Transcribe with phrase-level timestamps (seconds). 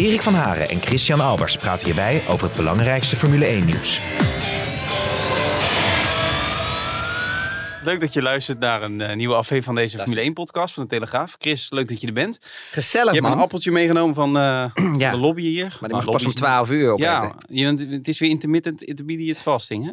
[0.00, 4.00] Erik van Haren en Christian Albers praten hierbij over het belangrijkste Formule 1-nieuws.
[7.84, 10.88] Leuk dat je luistert naar een eh, nieuwe aflevering van deze Formule 1-podcast van de
[10.88, 11.34] Telegraaf.
[11.38, 12.38] Chris, leuk dat je er bent.
[12.70, 13.32] Gezellig, je hebt man.
[13.36, 15.10] een appeltje meegenomen van eh, Ja.
[15.10, 15.76] de lobby hier.
[15.80, 17.10] Maar die mag pas om lobby is- 12 uur opeten.
[17.12, 19.92] Ja, je, het is weer intermittent intermediate fasting, hè?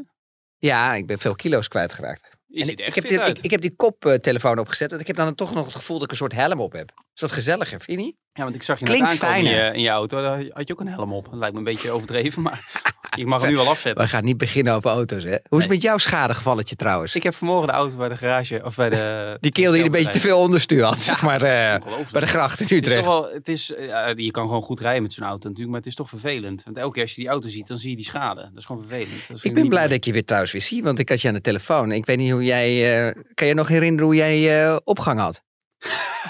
[0.58, 2.36] Ja, ik ben veel kilo's kwijtgeraakt.
[2.48, 3.38] Ziet ik, echt ik, heb die, uit.
[3.38, 4.90] ik, ik heb die koptelefoon opgezet.
[4.90, 6.92] Want ik heb dan toch nog het gevoel dat ik een soort helm op heb.
[7.14, 8.16] Is dat gezelliger, vind je niet?
[8.38, 9.74] Ja, want ik zag je net Klinkt aankomen in je, fijner.
[9.76, 10.22] in je auto.
[10.22, 11.26] Daar had je ook een helm op.
[11.26, 12.60] Dat lijkt me een beetje overdreven, maar
[13.18, 14.04] ik mag hem nu wel afzetten.
[14.04, 15.30] We gaan niet beginnen over auto's, hè?
[15.30, 15.68] Hoe is het Nee.
[15.68, 17.16] met jouw schadegevalletje trouwens?
[17.16, 19.38] Ik heb vanmorgen de auto bij de garage, of bij de...
[19.40, 21.42] die keel die een beetje te veel onderstuur had, zeg maar.
[21.42, 23.04] eh, bij de gracht in Het is Utrecht.
[23.04, 25.80] toch wel, het is, ja, je kan gewoon goed rijden met zo'n auto natuurlijk, maar
[25.80, 26.64] het is toch vervelend.
[26.64, 28.42] Want elke keer als je die auto ziet, dan zie je die schade.
[28.42, 29.28] Dat is gewoon vervelend.
[29.28, 31.28] Dat Ik ben blij dat ik je weer trouwens weer zie, want ik had je
[31.28, 31.92] aan de telefoon.
[31.92, 33.08] Ik weet niet hoe jij...
[33.08, 35.42] eh, kan je nog herinneren hoe jij eh, opgang had?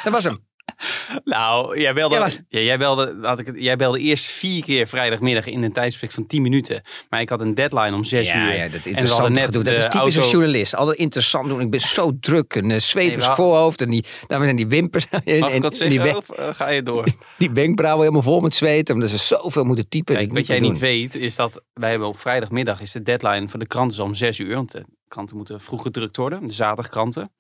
[0.04, 0.46] Dat was hem.
[1.24, 2.16] Nou, jij belde,
[2.50, 6.12] Ja, jij, belde, laat ik het, jij belde eerst vier keer vrijdagmiddag in een tijdsbestek
[6.12, 6.82] van 10 minuten.
[7.10, 8.56] Maar ik had een deadline om 6 ja, uur.
[8.56, 9.64] ja, dat interessante net gedoe.
[9.64, 10.38] Dat is typisch een auto...
[10.38, 10.76] journalist.
[10.76, 11.62] Altijd interessant doen.
[11.62, 12.56] Ik ben zo druk.
[12.56, 13.82] En uh, zweet Nee, voorhoofd.
[13.82, 15.06] En die, daar zijn die wimpers.
[15.26, 17.08] En, dat en die, zeggen we- of eh, ga je door?
[17.38, 18.90] die wenkbrauwen helemaal vol met zweet.
[18.90, 20.16] Omdat ze zoveel moeten typen.
[20.16, 23.50] Kijk, wat jij niet niet weet is dat wij hebben op vrijdagmiddag is de deadline
[23.50, 24.56] voor de kranten om 6 uur.
[24.56, 27.32] Want de kranten moeten vroeg gedrukt worden, de zaterdagkranten.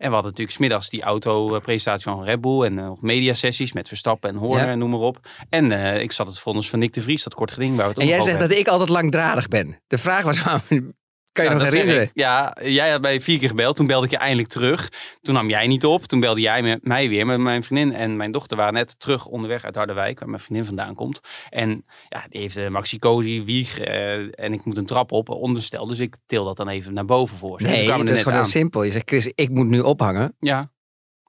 [0.00, 4.30] En we hadden natuurlijk smiddags die autopresentatie van Red Bull en nog mediasessies met Verstappen
[4.30, 4.70] en Horner Ja.
[4.72, 5.18] en noem maar op.
[5.48, 7.92] En eh, ik zat het vonnis van Nick de Vries, dat kort geding waar we
[7.92, 9.80] het En jij zegt dat ik altijd langdradig ben.
[9.86, 10.92] De vraag was, waarom-
[11.32, 12.02] kan je Ja, nog herinneren?
[12.02, 12.10] ik.
[12.14, 13.76] Ja, jij had mij vier keer gebeld.
[13.76, 14.88] Toen belde ik je eindelijk terug.
[15.20, 16.04] Toen nam jij niet op.
[16.04, 17.26] Toen belde jij me- mij weer.
[17.26, 20.64] Maar mijn vriendin en mijn dochter waren net terug onderweg uit Harderwijk, waar mijn vriendin
[20.66, 21.20] vandaan komt.
[21.50, 23.78] En ja, die heeft een maxi cozy wieg.
[23.78, 24.14] eh,
[24.44, 25.86] en ik moet een trap op, onderstel.
[25.86, 27.66] Dus ik til dat dan even naar boven voor ze.
[27.66, 28.82] Nee, het is gewoon heel simpel.
[28.82, 30.36] Je zegt, Chris, ik moet nu ophangen.
[30.40, 30.70] Ja,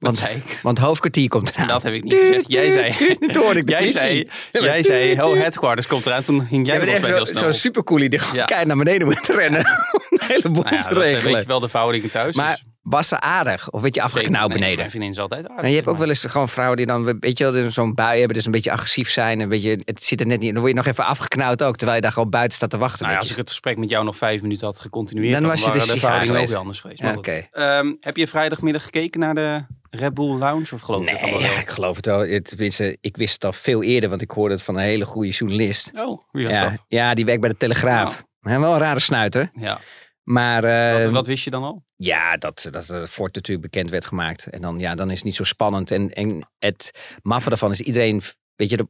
[0.01, 0.59] Want- zei ik.
[0.61, 1.67] Want hoofdkwartier komt eraan.
[1.67, 2.43] Dat heb ik niet gezegd.
[2.47, 3.99] Jij zei, Toen hoorde ik de jij politie.
[3.99, 6.23] zei, jij zei, oh, headquarters komt eraan.
[6.23, 8.45] Toen ging jij volgens echt zo- heel snel zo'n supercoolie die Ja.
[8.45, 9.59] keihard naar beneden moet rennen.
[9.65, 11.47] Om een heleboel Nou ja, te dat is regelen.
[11.47, 12.35] wel de verhoudingen thuis.
[12.35, 13.69] Maar dus was ze aardig?
[13.69, 14.77] Of werd je afgeknauwd Nee, beneden?
[14.77, 15.63] Mijn vriendin is altijd aardig.
[15.63, 18.17] En je hebt ook wel eens gewoon vrouwen die dan, weet je wel, zo'n bui
[18.19, 19.39] hebben, dus een beetje agressief zijn.
[19.39, 20.49] Een beetje, het zit er net niet.
[20.51, 23.01] Dan word je nog even afgeknauwd ook, terwijl je daar gewoon buiten staat te wachten.
[23.01, 25.59] Nou ja, als ik het gesprek met jou nog vijf minuten had gecontinueerd, Dan was
[25.63, 26.99] je waren de verhoudingen ook weer anders geweest.
[27.01, 27.47] Ja, Oké.
[27.51, 29.63] Ehm, heb je vrijdagmiddag gekeken naar de
[29.93, 32.19] Red Bull Lounge of geloof je Nee, ja, ik geloof het wel.
[32.19, 35.05] Het, tenminste, ik wist het al veel eerder, want ik hoorde het van een hele
[35.05, 35.91] goede journalist.
[35.95, 36.85] Oh, wie was Ja, dat?
[36.87, 38.23] ja, die werkt bij de Telegraaf.
[38.39, 39.51] Hij wel een rare snuiter.
[39.53, 39.79] Ja.
[40.23, 41.83] Maar eh, Wat, wat wist je dan al?
[41.95, 44.45] ja, dat, dat eh, Ford natuurlijk bekend werd gemaakt.
[44.45, 45.91] En dan, ja, dan is het niet zo spannend.
[45.91, 46.91] En, en het
[47.21, 48.21] maffe daarvan is iedereen,
[48.55, 48.87] weet je, de,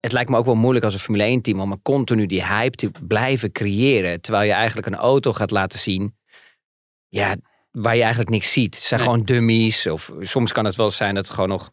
[0.00, 2.46] het lijkt me ook wel moeilijk als een Formule 1 team om een continu die
[2.46, 4.20] hype te blijven creëren.
[4.20, 6.16] Terwijl je eigenlijk een auto gaat laten zien.
[7.08, 7.36] Ja,
[7.82, 8.74] waar je eigenlijk niks ziet.
[8.74, 9.08] Het zijn Nee.
[9.08, 9.86] gewoon dummies.
[9.86, 11.70] Of soms kan het wel zijn dat het gewoon nog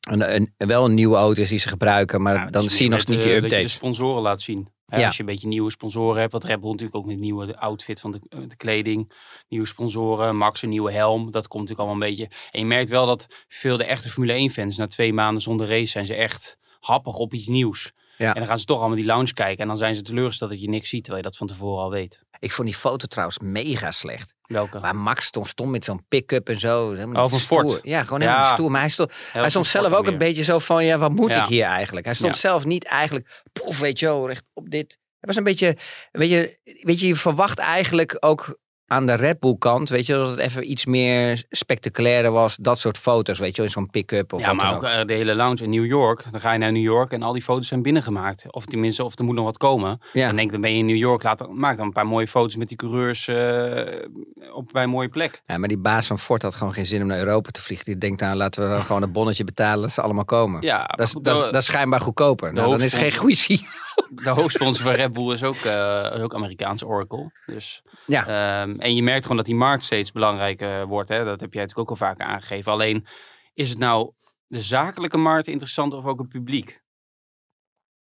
[0.00, 2.22] een, een, wel een nieuwe auto is die ze gebruiken.
[2.22, 4.68] Maar Ja, dan zie je nog niet die eh, Dat je de sponsoren laat zien.
[4.86, 5.06] Hè, Ja.
[5.06, 6.32] Als je een beetje nieuwe sponsoren hebt.
[6.32, 9.12] Wat Red Bull natuurlijk ook met nieuwe outfit van de, eh, de kleding.
[9.48, 10.36] Nieuwe sponsoren.
[10.36, 11.30] Max een nieuwe helm.
[11.30, 12.36] Dat komt natuurlijk allemaal een beetje.
[12.50, 15.68] En je merkt wel dat veel de echte Formule 1 fans na twee maanden zonder
[15.68, 17.92] race zijn ze echt happig op iets nieuws.
[18.18, 18.28] Ja.
[18.28, 19.62] En dan gaan ze toch allemaal die lounge kijken.
[19.62, 21.04] En dan zijn ze teleurgesteld dat je niks ziet.
[21.04, 22.22] Terwijl je dat van tevoren al weet.
[22.40, 24.34] Ik vond die foto trouwens mega slecht.
[24.42, 24.80] Welke?
[24.80, 26.90] Waar Max stond, stond met zo'n pick-up en zo.
[26.92, 27.80] Helemaal Oh, Ford.
[27.82, 28.26] Ja, gewoon Ja.
[28.30, 28.70] helemaal stoer.
[28.70, 31.30] Maar hij stond, Heel hij stond zelf ook een beetje zo van, ja, wat moet
[31.30, 31.42] Ja.
[31.42, 32.06] ik hier eigenlijk?
[32.06, 32.40] Hij stond Ja.
[32.40, 34.90] zelf niet eigenlijk, poef, weet je wel, recht op dit.
[34.90, 35.76] Het was een beetje,
[36.12, 38.58] weet je, weet je, je verwacht eigenlijk ook
[38.90, 42.56] aan de Red Bull kant, weet je, dat het even iets meer spectaculairder was.
[42.56, 45.62] Dat soort foto's, weet je in zo'n pick-up Ja, maar ook eh, de hele lounge
[45.62, 46.24] in New York.
[46.30, 48.52] Dan ga je naar New York en al die foto's zijn binnengemaakt.
[48.52, 50.00] Of tenminste, of er moet nog wat komen.
[50.12, 50.26] Ja.
[50.26, 51.22] Dan denk dan ben je in New York.
[51.22, 55.08] Laat, maak dan een paar mooie foto's met die coureurs eh, op, bij een mooie
[55.08, 55.42] plek.
[55.46, 57.86] Ja, maar die baas van Ford had gewoon geen zin om naar Europa te vliegen.
[57.86, 60.62] Die denkt, nou, laten we dan gewoon een bonnetje betalen dat ze allemaal komen.
[60.62, 62.52] Ja, Dat is, dat, dat is schijnbaar goedkoper.
[62.52, 63.66] Nou, dan is het geen goede zie.
[64.24, 67.30] De hoofdsponsor van Red Bull is ook, eh, is ook Amerikaans Oracle.
[67.46, 68.26] Dus, Ja.
[68.26, 71.08] ehm, en je merkt gewoon dat die markt steeds belangrijker wordt.
[71.08, 71.24] Hè?
[71.24, 72.72] Dat heb jij natuurlijk ook al vaker aangegeven.
[72.72, 73.06] Alleen,
[73.54, 74.12] is het nou
[74.46, 76.80] de zakelijke markt interessant of ook het publiek?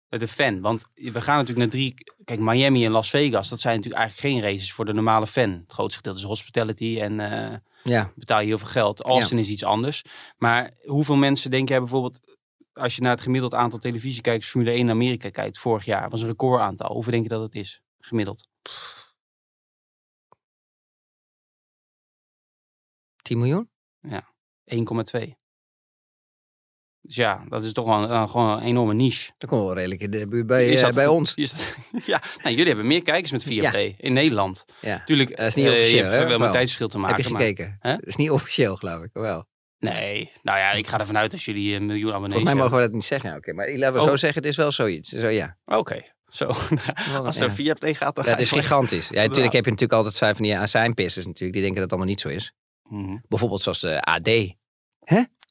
[0.08, 0.60] Eh, De fan.
[0.60, 1.94] Want we gaan natuurlijk naar drie...
[2.24, 5.50] Kijk, Miami en Las Vegas, dat zijn natuurlijk eigenlijk geen races voor de normale fan.
[5.50, 9.02] Het grootste gedeelte is hospitality en eh, Ja, betaal je heel veel geld.
[9.02, 10.02] Austin is iets anders.
[10.36, 12.20] Maar hoeveel mensen denk jij bijvoorbeeld
[12.76, 16.22] als je naar het gemiddeld aantal televisiekijkers Formule 1 in Amerika kijkt, vorig jaar, was
[16.22, 16.92] een recordaantal.
[16.92, 18.48] Hoeveel denk je dat het is, gemiddeld?
[23.22, 23.70] 10 miljoen?
[24.64, 25.34] 1,2.
[27.00, 29.32] Dus ja, dat is toch wel een, eh, gewoon een enorme niche.
[29.38, 31.14] Dat komt wel redelijk in de buurt bij, eh, bij goed?
[31.14, 31.34] ons.
[31.34, 31.76] Dat-
[32.06, 34.64] ja, nou, jullie hebben meer kijkers met 4Play in Nederland.
[34.80, 35.04] Ja.
[35.04, 37.16] Tuurlijk, Dat is niet eh, officieel, je hebt wel met tijdsverschil te maken.
[37.16, 37.76] Heb je maar- gekeken?
[37.80, 37.94] Hè?
[37.96, 39.10] Dat is niet officieel, geloof ik.
[39.12, 39.46] Wel.
[39.78, 42.78] Nee, nou ja, ik ga ervan uit als jullie een miljoen abonnees Volgens mij mogen
[42.78, 42.78] hebben.
[42.78, 43.36] we dat niet zeggen.
[43.36, 44.08] Oké, maar laten we Oh.
[44.08, 45.08] zo zeggen, het is wel zoiets.
[45.08, 45.56] Zo, ja.
[45.64, 46.44] Oké, zo.
[47.24, 47.74] Als er Ja.
[47.74, 49.08] 4Play gaat, dan Ja, ga het is je gigantisch.
[49.08, 51.52] Ja, natuurlijk heb je natuurlijk altijd zijn van die azijnpissers natuurlijk.
[51.52, 52.52] Die denken dat het allemaal niet zo is.
[52.88, 53.16] Mhm.
[53.28, 54.28] Bijvoorbeeld zoals de AD.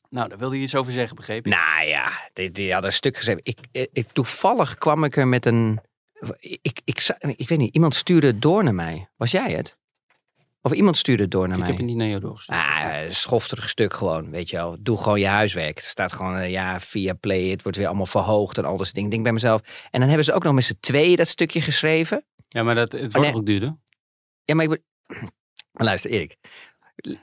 [0.10, 1.54] Nou, daar wilde je iets over zeggen, begreep ik.
[1.54, 3.42] Nou ja, die, die hadden een stuk geschreven.
[3.44, 5.80] Ik, ik, ik- toevallig kwam ik er met een...
[6.40, 9.10] Ik, ik, ik, ik weet niet, iemand stuurde het door naar mij.
[9.16, 9.78] Was jij het?
[10.66, 11.68] Of iemand stuurde het door naar ik mij?
[11.68, 12.60] heb het niet naar jou doorgestuurd.
[12.60, 14.78] Ah, schofterig stuk gewoon, weet je wel.
[14.80, 15.78] Doe gewoon je huiswerk.
[15.78, 18.82] Er staat gewoon, eh, ja, via Play, het wordt weer allemaal verhoogd en al dat
[18.82, 19.10] soort dingen.
[19.10, 19.62] Ik denk bij mezelf.
[19.92, 22.26] En dan hebben ze ook nog met z'n tweeën dat stukje geschreven.
[22.48, 23.36] Ja, maar dat, het wordt nee.
[23.36, 23.78] ook duurder?
[24.44, 24.82] Ja, maar ik
[25.72, 26.38] luister, Erik.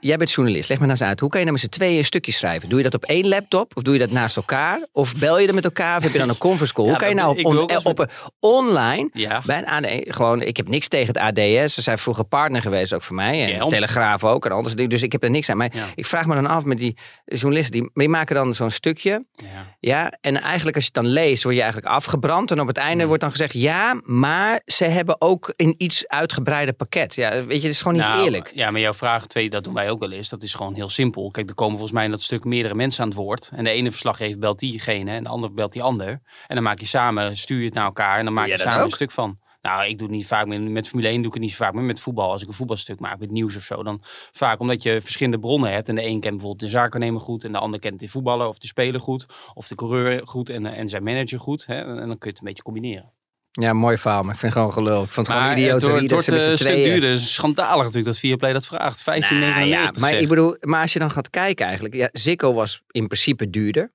[0.00, 0.68] Jij bent journalist.
[0.68, 1.20] Leg me nou eens uit.
[1.20, 2.68] Hoe kan je nou met z'n tweeën een stukje schrijven?
[2.68, 3.76] Doe je dat op één laptop?
[3.76, 4.86] Of doe je dat naast elkaar?
[4.92, 5.96] Of bel je er met elkaar?
[5.96, 6.84] Of heb je dan een conference call?
[6.84, 8.08] Ja, Hoe kan je dat- nou on- wel eens op een,
[8.40, 9.42] online Ja.
[9.46, 11.74] bij een AD, gewoon, ik heb niks tegen het ADS.
[11.74, 13.42] Ze zijn vroeger partner geweest ook voor mij.
[13.42, 14.74] En Ja, om- Telegraaf ook en anders.
[14.74, 15.56] Dus ik heb er niks aan.
[15.56, 17.72] Maar ik vraag me dan af met die journalisten.
[17.80, 19.24] Die, die maken dan zo'n stukje.
[19.36, 19.70] ja.
[19.80, 22.50] Ja, en eigenlijk als je het dan leest, word je eigenlijk afgebrand.
[22.50, 26.74] En op het einde wordt dan gezegd, ja, maar ze hebben ook een iets uitgebreider
[26.74, 27.14] pakket.
[27.14, 28.50] Ja, weet je, het is gewoon niet Nou, eerlijk.
[28.54, 30.28] Ja, maar jouw vraag twee, dat doen wij ook wel eens.
[30.28, 31.30] Dat is gewoon heel simpel.
[31.30, 33.50] Kijk, er komen volgens mij in dat stuk meerdere mensen aan het woord.
[33.54, 36.08] En de ene verslaggever belt diegene en de andere belt die ander.
[36.46, 38.78] En dan maak je samen, stuur je het naar elkaar en dan maak je samen
[38.78, 38.84] ook?
[38.84, 39.38] een stuk van.
[39.62, 40.60] Nou, ik doe het niet vaak meer.
[40.60, 42.30] Met Formule 1 doe ik het niet zo vaak, maar met voetbal.
[42.30, 45.72] Als ik een voetbalstuk maak, met nieuws of zo, dan vaak omdat je verschillende bronnen
[45.72, 45.88] hebt.
[45.88, 48.58] En de een kent bijvoorbeeld de zaakwaarnemer goed en de ander kent de voetballer of
[48.58, 49.26] de speler goed.
[49.54, 51.66] Of de coureur goed en, en zijn manager goed.
[51.66, 51.74] Hè?
[51.74, 53.12] En dan kun je het een beetje combineren.
[53.60, 55.02] Ja, mooi verhaal, maar ik vind het gewoon gelul.
[55.02, 57.10] Ik vond het Maar gewoon het idioterie wordt, dat het wordt eh, een stuk duurder.
[57.10, 59.00] Het is schandalig natuurlijk dat Viaplay dat vraagt.
[59.00, 60.20] 15,99 Nou ja, maar zeg.
[60.20, 61.94] ik bedoel, maar als je dan gaat kijken eigenlijk.
[61.94, 63.92] Ja, Ziggo was in principe duurder.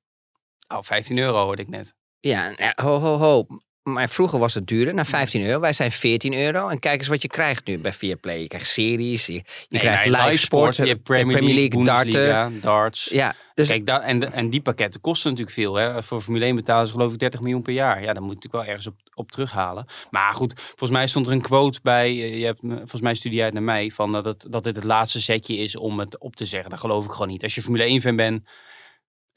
[0.67, 1.93] Oh, 15 euro hoorde ik net.
[2.19, 3.45] Ja, ja, ho, ho, ho.
[3.93, 5.59] Maar vroeger was het duurder, naar 15 euro.
[5.59, 6.67] Wij zijn 14 euro.
[6.67, 8.39] En kijk eens wat je krijgt nu bij Viaplay.
[8.39, 12.61] Je krijgt series, je, je Nee, krijgt live sport, je hebt Premier, League, darten.
[12.61, 13.09] Darts.
[13.09, 15.75] Ja, dus Kijk, da- en, en die pakketten kosten natuurlijk veel.
[15.75, 16.03] Hè?
[16.03, 18.01] Voor Formule 1 betalen ze geloof ik 30 miljoen per jaar.
[18.03, 19.85] Ja, dan moet je natuurlijk wel ergens op, op terughalen.
[20.09, 22.07] Maar goed, volgens mij stond er een quote bij.
[22.07, 23.91] eh, Je hebt, volgens mij studie het naar mij.
[23.91, 26.69] Van dat, het, dat dit het laatste setje is om het op te zeggen.
[26.69, 27.43] Dat geloof ik gewoon niet.
[27.43, 28.43] Als je Formule 1 fan bent.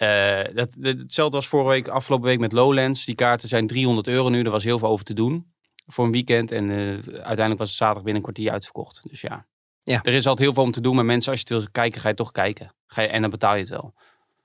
[0.00, 3.04] Eh, dat, hetzelfde was vorige week, afgelopen week met Lowlands.
[3.04, 4.42] Die kaarten zijn 300 euro nu.
[4.44, 5.52] Er was heel veel over te doen
[5.86, 6.52] voor een weekend.
[6.52, 6.76] En eh,
[7.14, 9.00] uiteindelijk was het zaterdag binnen een kwartier uitverkocht.
[9.08, 9.46] Dus ja.
[9.82, 10.00] Ja.
[10.02, 10.94] Er is altijd heel veel om te doen.
[10.94, 12.74] Maar mensen, als je het wil kijken, ga je toch kijken.
[12.86, 13.94] Ga je, en dan betaal je het wel.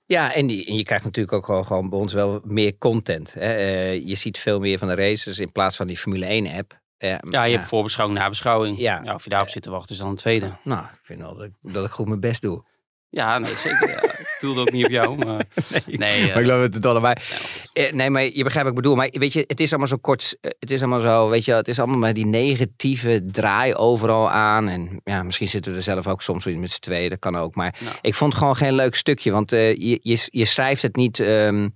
[0.06, 3.34] Ja, en, die, en je krijgt natuurlijk ook gewoon, gewoon bij ons wel meer content.
[3.34, 3.54] Hè?
[3.54, 6.80] Eh, je ziet veel meer van de races in plaats van die Formule 1 app.
[6.98, 8.78] Eh, Ja, je hebt voorbeschouwing, nabeschouwing.
[8.80, 9.02] Ja.
[9.04, 9.14] Ja.
[9.14, 10.58] of je daarop zit te wachten is dan een tweede.
[10.64, 12.64] Nou, ik vind wel dat, ik- dat ik goed mijn best doe.
[13.10, 14.14] Ja, nee, zeker.
[14.40, 15.46] Doelde ook niet op jou, maar...
[15.86, 17.00] Nee, eh, maar ik geloof het dolle.
[17.00, 17.70] Maar, ja, goed.
[17.74, 18.96] eh, nee, maar je begrijpt wat ik bedoel.
[18.96, 20.38] Maar weet je, het is allemaal zo kort.
[20.42, 24.30] eh, Het is allemaal zo, weet je, het is allemaal maar die negatieve draai overal
[24.32, 24.68] aan.
[24.68, 27.10] En ja, misschien zitten we er zelf ook soms met z'n tweeën.
[27.10, 27.56] Dat kan ook.
[27.56, 27.96] Maar Nou.
[28.02, 29.32] ik vond het gewoon geen leuk stukje.
[29.32, 31.20] Want eh, je, je, je schrijft het niet...
[31.20, 31.70] ehm,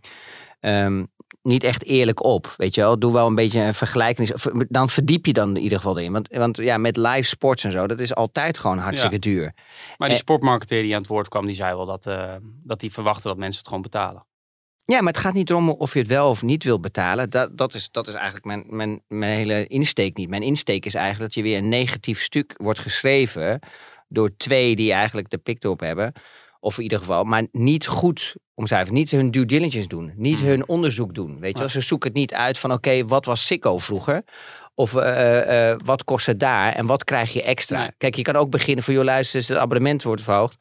[0.59, 1.03] ehm,
[1.49, 2.99] niet echt eerlijk op, weet je wel.
[2.99, 4.29] Doe wel een beetje een vergelijking.
[4.69, 6.11] Dan verdiep je dan in ieder geval in.
[6.11, 9.53] Want, want ja, met live sports en zo, dat is altijd gewoon hartstikke duur.
[9.97, 10.23] Maar die Eh.
[10.23, 13.37] sportmarketeer die aan het woord kwam, die zei wel dat, eh dat die verwachtte dat
[13.37, 14.25] mensen het gewoon betalen.
[14.85, 17.29] Ja, maar het gaat niet erom of je het wel of niet wil betalen.
[17.29, 20.29] Dat, dat, is, dat is eigenlijk mijn, mijn, mijn hele insteek niet.
[20.29, 23.59] Mijn insteek is eigenlijk dat je weer een negatief stuk wordt geschreven
[24.07, 26.13] door twee die eigenlijk de pik erop hebben.
[26.59, 28.93] Of in ieder geval, maar niet goed omschrijven.
[28.93, 30.13] Niet hun due diligence doen.
[30.15, 30.47] Niet Hmm.
[30.47, 31.39] hun onderzoek doen.
[31.39, 31.69] Weet je wel?
[31.69, 34.23] Ze zoeken het niet uit van oké, wat was Sikko vroeger?
[34.75, 36.73] Of eh, eh, wat kost het daar?
[36.73, 37.79] En wat krijg je extra?
[37.79, 37.91] Nee.
[37.97, 40.57] Kijk, je kan ook beginnen van, joh luister, het abonnement wordt verhoogd.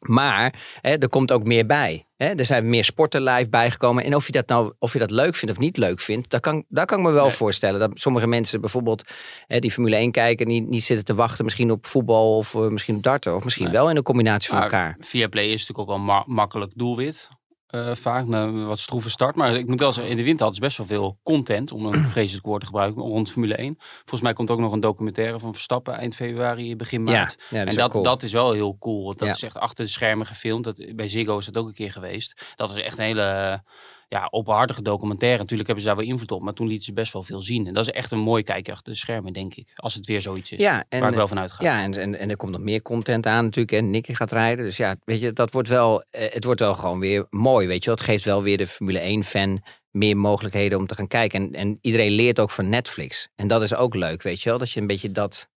[0.00, 2.06] Maar hè, er komt ook meer bij.
[2.16, 2.26] Hè?
[2.26, 4.04] Er zijn meer sporten live bijgekomen.
[4.04, 6.40] En of je dat nou of je dat leuk vindt of niet leuk vindt, dat
[6.40, 7.32] kan, dat kan ik me wel Nee.
[7.34, 7.80] voorstellen.
[7.80, 9.04] Dat sommige mensen bijvoorbeeld
[9.46, 12.60] hè, die Formule 1 kijken, niet, niet zitten te wachten misschien op voetbal of eh,
[12.60, 13.36] misschien op darten.
[13.36, 13.74] Of misschien Nee.
[13.74, 14.96] wel in een combinatie van Maar elkaar.
[14.98, 17.28] Viaplay is natuurlijk ook wel ma- makkelijk doelwit.
[17.68, 19.36] Eh, vaak een wat stroeve start.
[19.36, 21.86] Maar ik moet wel zeggen, in de winter hadden ze best wel veel content, om
[21.94, 23.76] een vreselijk woord te gebruiken, rond Formule 1.
[23.78, 27.36] Volgens mij komt ook nog een documentaire van Verstappen eind februari, begin maart.
[27.50, 28.02] ja, ja, en dat, cool.
[28.02, 29.14] dat is wel heel cool.
[29.16, 29.34] Dat Ja.
[29.34, 30.64] is echt achter de schermen gefilmd.
[30.64, 32.52] Dat, bij Ziggo is dat ook een keer geweest.
[32.56, 33.62] Dat is echt een hele
[34.08, 35.38] ja, openhartige documentaire.
[35.38, 37.66] Natuurlijk hebben ze daar wel invloed op, maar toen lieten ze best wel veel zien.
[37.66, 39.70] En dat is echt een mooi kijkje achter de schermen, denk ik.
[39.74, 41.64] Als het weer zoiets is, Ja, en, waar ik wel van uitga.
[41.64, 43.72] Ja, en, en, en er komt nog meer content aan natuurlijk.
[43.72, 44.64] En Nicky gaat rijden.
[44.64, 47.66] Dus ja, weet je, dat wordt wel, eh, het wordt wel gewoon weer mooi.
[47.66, 47.94] Weet je wel.
[47.94, 51.40] Het geeft wel weer de Formule 1-fan meer mogelijkheden om te gaan kijken.
[51.40, 53.28] En, en iedereen leert ook van Netflix.
[53.34, 54.58] En dat is ook leuk, weet je wel.
[54.58, 55.48] Dat je een beetje dat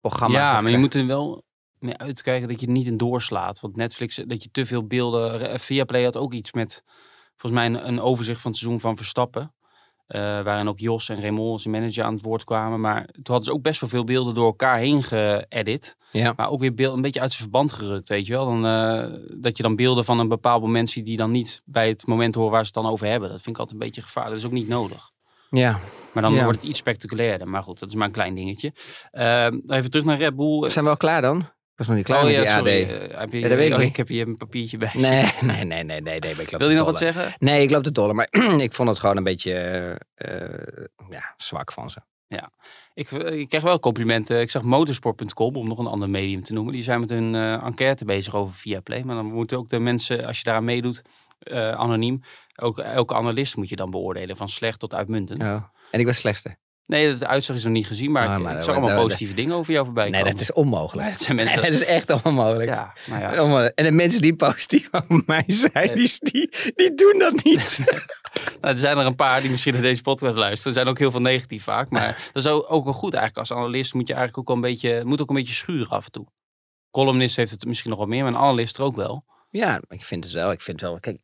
[0.00, 1.46] programma Ja, maar je moet er wel
[1.78, 3.60] mee uitkijken dat je het niet in doorslaat.
[3.60, 5.50] Want Netflix, dat je te veel beelden...
[5.50, 6.84] eh, Viaplay had ook iets met,
[7.38, 9.52] volgens mij, een, een overzicht van het seizoen van Verstappen.
[10.06, 12.80] eh, waarin ook Jos en Raymond, zijn manager, aan het woord kwamen.
[12.80, 15.96] Maar toen hadden ze ook best wel veel beelden door elkaar heen geëdit.
[16.12, 16.32] Ja.
[16.36, 18.44] Maar ook weer beeld, een beetje uit zijn verband gerukt, weet je wel.
[18.44, 21.88] Dan, eh, dat je dan beelden van een bepaald moment ziet die dan niet bij
[21.88, 23.28] het moment horen waar ze het dan over hebben.
[23.28, 24.34] Dat vind ik altijd een beetje gevaarlijk.
[24.34, 25.10] Dat is ook niet nodig.
[25.50, 25.78] Ja.
[26.14, 26.44] Maar dan Ja.
[26.44, 27.48] wordt het iets spectaculairder.
[27.48, 28.72] Maar goed, dat is maar een klein dingetje.
[29.10, 30.70] Ehm, even terug naar Red Bull.
[30.70, 31.48] Zijn we al klaar dan?
[31.78, 32.82] Was nog niet klaar oh met ja, die sorry.
[32.82, 33.10] AD.
[33.10, 33.88] eh, heb je, Ja, dat weet ik oh, niet.
[33.88, 34.90] ik heb hier een papiertje bij.
[34.94, 36.32] Nee, nee, nee, nee, nee, nee.
[36.32, 37.34] Ik Wil je nog wat zeggen?
[37.38, 38.12] Nee, ik loop de dolle.
[38.12, 39.52] Maar ik vond het gewoon een beetje
[40.14, 42.00] eh, ja, zwak van ze.
[42.94, 44.40] Ik, eh, ik krijg wel complimenten.
[44.40, 46.72] Ik zag motorsport.com, om nog een ander medium te noemen.
[46.72, 49.02] Die zijn met een eh, enquête bezig over Viaplay.
[49.02, 51.02] Maar dan moeten ook de mensen, als je daaraan meedoet,
[51.52, 52.20] anoniem.
[52.56, 55.42] Ook elke analist moet je dan beoordelen, van slecht tot uitmuntend.
[55.42, 55.70] Ja.
[55.90, 56.56] En ik was slechtste.
[56.88, 59.02] Nee, de uitslag is nog niet gezien, maar, Ah, ik, maar ik zag allemaal dat-
[59.04, 60.32] positieve dingen over jou voorbij Nee, komen.
[60.32, 61.02] dat is onmogelijk.
[61.08, 61.62] Nee, dat zijn Nee, mensen...
[61.62, 62.68] dat is echt onmogelijk.
[62.68, 63.42] ja, nou ja.
[63.42, 63.74] Onmogelijk.
[63.78, 67.78] En de mensen die positief over mij zijn, die, die, doen dat niet.
[68.60, 70.72] Nou, er zijn er een paar die misschien naar deze podcast luisteren.
[70.72, 71.90] Er zijn ook heel veel negatief vaak.
[71.90, 73.48] Maar dat is ook, wel goed eigenlijk.
[73.50, 76.10] Als analist moet je eigenlijk ook een beetje, moet ook een beetje schuren af en
[76.12, 76.26] toe.
[76.90, 79.24] Columnist heeft het misschien nog wat meer, maar een analist er ook wel.
[79.50, 80.50] Ja, ik vind het wel.
[80.50, 81.00] Ik vind wel.
[81.00, 81.18] Kijk,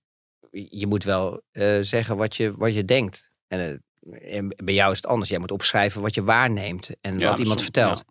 [0.51, 3.31] je moet wel eh, zeggen wat je, wat je denkt.
[3.49, 3.75] En, eh,
[4.13, 5.31] en bij jou is het anders.
[5.31, 8.05] Jij moet opschrijven wat je waarneemt en Ja, wat iemand vertelt.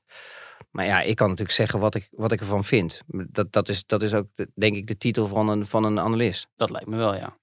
[0.71, 3.01] Maar ja, ik kan natuurlijk zeggen wat ik, wat ik ervan vind.
[3.07, 5.99] Dat, dat, is, dat is ook, de- denk ik, de titel van een, van een
[5.99, 6.47] analist.
[6.55, 7.37] Dat lijkt me wel, ja.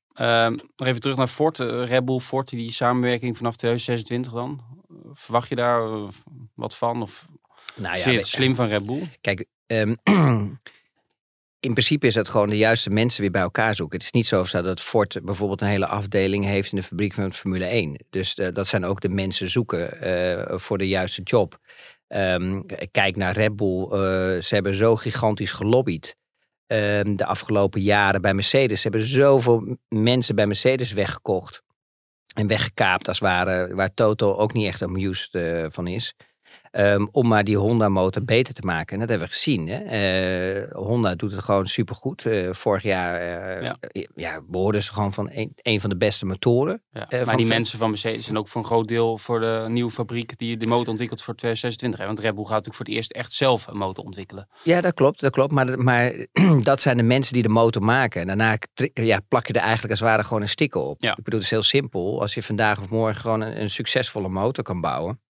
[0.76, 1.60] Nog even terug naar Ford.
[1.60, 4.60] eh, Red Bull, Ford, die samenwerking vanaf 2026 dan.
[5.12, 6.08] Verwacht je daar eh,
[6.54, 7.02] wat van?
[7.02, 7.26] Of
[7.76, 9.02] Nou vind je het slim van Red Bull?
[9.20, 9.94] Kijk, ehm,
[11.60, 13.96] in principe is het gewoon de juiste mensen weer bij elkaar zoeken.
[13.96, 17.32] Het is niet zo dat Ford bijvoorbeeld een hele afdeling heeft in de fabriek van
[17.32, 18.04] Formule 1.
[18.10, 21.58] Dus eh, dat zijn ook de mensen zoeken eh, voor de juiste job.
[22.08, 23.82] Ehm, kijk naar Red Bull.
[23.82, 26.18] eh, ze hebben zo gigantisch gelobbyd.
[26.66, 28.80] ehm, de afgelopen jaren bij Mercedes.
[28.80, 31.62] Ze hebben zoveel mensen bij Mercedes weggekocht.
[32.34, 33.74] En weggekaapt als het ware.
[33.74, 35.38] Waar Toto ook niet echt amused
[35.72, 36.14] van is.
[36.70, 38.92] Ehm, om maar die Honda-motor beter te maken.
[38.92, 39.68] En dat hebben we gezien.
[39.68, 39.78] Hè?
[39.78, 42.26] Eh, Honda doet het gewoon supergoed.
[42.26, 43.76] Eh vorig jaar eh, Ja.
[44.14, 44.40] ja.
[44.48, 46.82] behoorden ze gewoon van een, een van de beste motoren.
[46.90, 47.06] Ja.
[47.10, 49.90] Maar van die mensen van Mercedes zijn ook voor een groot deel voor de nieuwe
[49.90, 52.00] fabriek die de motor ontwikkelt voor 2026.
[52.00, 52.06] Hè?
[52.06, 54.48] Want Red Bull gaat natuurlijk voor het eerst echt zelf een motor ontwikkelen.
[54.62, 55.20] Ja, dat klopt.
[55.20, 55.52] Dat klopt.
[55.52, 56.26] Maar, maar
[56.62, 58.20] dat zijn de mensen die de motor maken.
[58.20, 58.58] En daarna
[58.94, 61.02] ja, plak je er eigenlijk als het ware gewoon een sticker op.
[61.02, 61.10] Ja.
[61.10, 62.20] Ik bedoel, het is heel simpel.
[62.20, 65.20] Als je vandaag of morgen gewoon een, een succesvolle motor kan bouwen.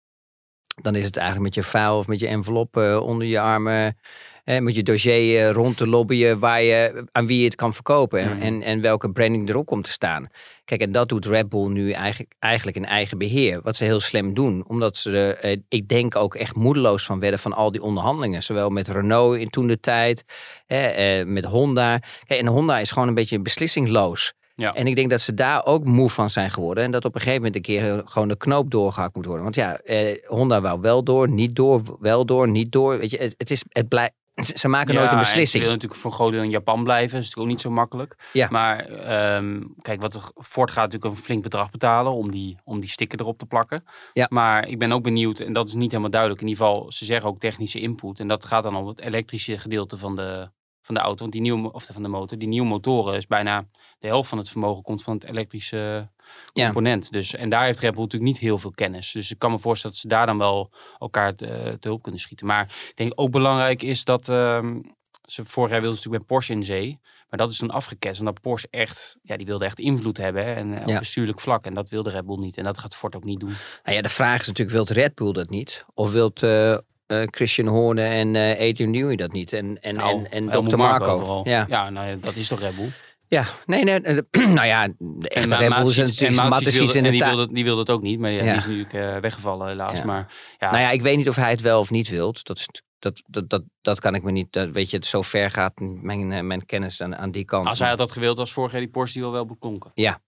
[0.82, 3.96] Dan is het eigenlijk met je vuil of met je envelop eh, onder je armen.
[4.44, 7.74] eh, met je dossier eh, rond te lobbyen waar je, aan wie je het kan
[7.74, 8.20] verkopen.
[8.20, 8.40] en- Mhm.
[8.42, 10.28] En, en welke branding erop komt te staan.
[10.64, 13.60] Kijk, en dat doet Red Bull nu eigenlijk, eigenlijk in eigen beheer.
[13.62, 14.64] Wat ze heel slim doen.
[14.68, 18.42] Omdat ze, eh, ik denk, ook echt moedeloos van werden van al die onderhandelingen.
[18.42, 20.24] Zowel met Renault in toen de tijd,
[20.66, 21.98] hè, eh, met Honda.
[22.26, 24.32] Kijk, en Honda is gewoon een beetje beslissingloos.
[24.60, 24.74] Ja.
[24.74, 26.84] En ik denk dat ze daar ook moe van zijn geworden.
[26.84, 29.42] En dat op een gegeven moment een keer gewoon de knoop doorgehakt moet worden.
[29.42, 32.98] Want ja, eh, Honda wou wel door, niet door, wel door, niet door.
[32.98, 34.10] Weet je, het, het is, het blij,
[34.42, 35.62] ze maken nooit een en Ze beslissing.
[35.62, 37.10] willen natuurlijk voor deel in Japan blijven.
[37.10, 38.16] Dat is natuurlijk ook niet zo makkelijk.
[38.32, 38.48] Ja.
[38.50, 42.90] Maar ehm, kijk, wat Ford gaat natuurlijk een flink bedrag betalen om die, om die
[42.90, 43.84] sticker erop te plakken.
[44.12, 44.26] Ja.
[44.28, 46.40] Maar ik ben ook benieuwd, en dat is niet helemaal duidelijk.
[46.40, 48.20] In ieder geval, ze zeggen ook technische input.
[48.20, 50.50] En dat gaat dan om het elektrische gedeelte van de,
[50.82, 51.18] van de auto.
[51.20, 52.38] Want die nieuwe, of van de motor.
[52.38, 53.66] Die nieuwe motoren is bijna
[53.98, 56.08] de helft van het vermogen komt van het elektrische
[56.52, 56.64] Ja.
[56.64, 57.10] component.
[57.10, 59.12] Dus, en daar heeft Red Bull natuurlijk niet heel veel kennis.
[59.12, 62.20] Dus ik kan me voorstellen dat ze daar dan wel elkaar te, te hulp kunnen
[62.20, 62.46] schieten.
[62.46, 64.80] Maar ik denk ook belangrijk is dat ehm,
[65.24, 66.98] ze vorig jaar wilden ze natuurlijk met Porsche in zee.
[67.30, 68.20] Maar dat is toen afgeketst.
[68.20, 70.44] Omdat Porsche echt, ja, die wilde echt invloed hebben.
[70.44, 71.64] Hè, en eh, op bestuurlijk vlak.
[71.66, 72.56] En dat wilde Red Bull niet.
[72.56, 73.52] En dat gaat Ford ook niet doen.
[73.84, 75.84] Nou ja, de vraag is natuurlijk, wilt Red Bull dat niet?
[75.94, 76.78] Of wilt eh,
[77.10, 79.52] eh, Christian Horner en eh Adrian Newey dat niet?
[79.52, 80.76] En, en, Nou, en, en Dr.
[80.76, 81.40] Marco.
[81.44, 81.66] Ja.
[81.68, 82.92] ja nou ja, dat is toch Red Bull.
[83.28, 84.00] ja, nee, nee.
[84.00, 84.18] eh,
[84.58, 87.10] nou ja, de echte Ma- Red Bull Matsic- is natuurlijk en wilde- in en de
[87.10, 87.36] die taal.
[87.36, 88.18] wilde, die wilde het ook niet.
[88.18, 88.52] Maar ja, Ja.
[88.52, 88.86] die is nu
[89.20, 89.98] weggevallen helaas.
[89.98, 90.04] Ja.
[90.04, 92.44] Maar ja, Nou ja, ik weet niet of hij het wel of niet wilt.
[92.44, 94.52] Dat, is, dat, dat, dat, dat kan ik me niet.
[94.52, 97.66] Dat, weet je, zo ver gaat mijn, mijn kennis aan, aan die kant.
[97.66, 99.90] als hij had dat gewild, was vorig jaar die Porsche die wel wel beklonken.
[99.94, 100.20] Ja.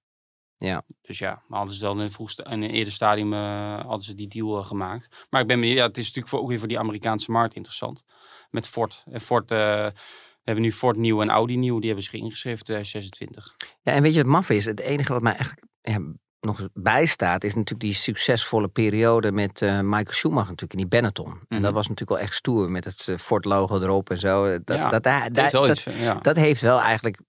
[0.67, 0.83] Ja.
[1.03, 4.15] Dus ja, hadden ze dan in een, vroegste, in een eerder stadium eh, hadden ze
[4.15, 5.09] die deal eh, gemaakt.
[5.31, 7.55] Maar ik ben benieuwd, ja, het is natuurlijk voor, ook weer voor die Amerikaanse markt
[7.55, 8.05] interessant.
[8.51, 9.05] Met Ford.
[9.11, 11.77] En Ford, eh, We hebben nu Ford nieuw en Audi nieuw.
[11.79, 13.57] Die hebben zich ingeschreven 2026.
[13.83, 14.65] Ja, en weet je wat maf is?
[14.65, 15.99] Het enige wat mij eigenlijk ja,
[16.41, 21.27] nog bijstaat, is natuurlijk die succesvolle periode met Michael Schumacher natuurlijk in die Benetton.
[21.27, 21.63] En Mhm.
[21.63, 24.59] dat was natuurlijk wel echt stoer met het Ford logo erop en zo.
[24.65, 26.15] Dat, Ja, dat, dat, ja.
[26.15, 27.21] dat heeft wel eigenlijk,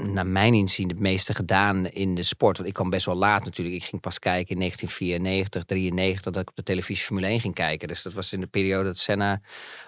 [0.00, 2.56] naar mijn inzien, het meeste gedaan in de sport.
[2.56, 3.76] Want ik kwam best wel laat natuurlijk.
[3.76, 7.54] Ik ging pas kijken in 1994, 93, dat ik op de televisie Formule 1 ging
[7.54, 7.88] kijken.
[7.88, 9.40] Dus dat was in de periode dat Senna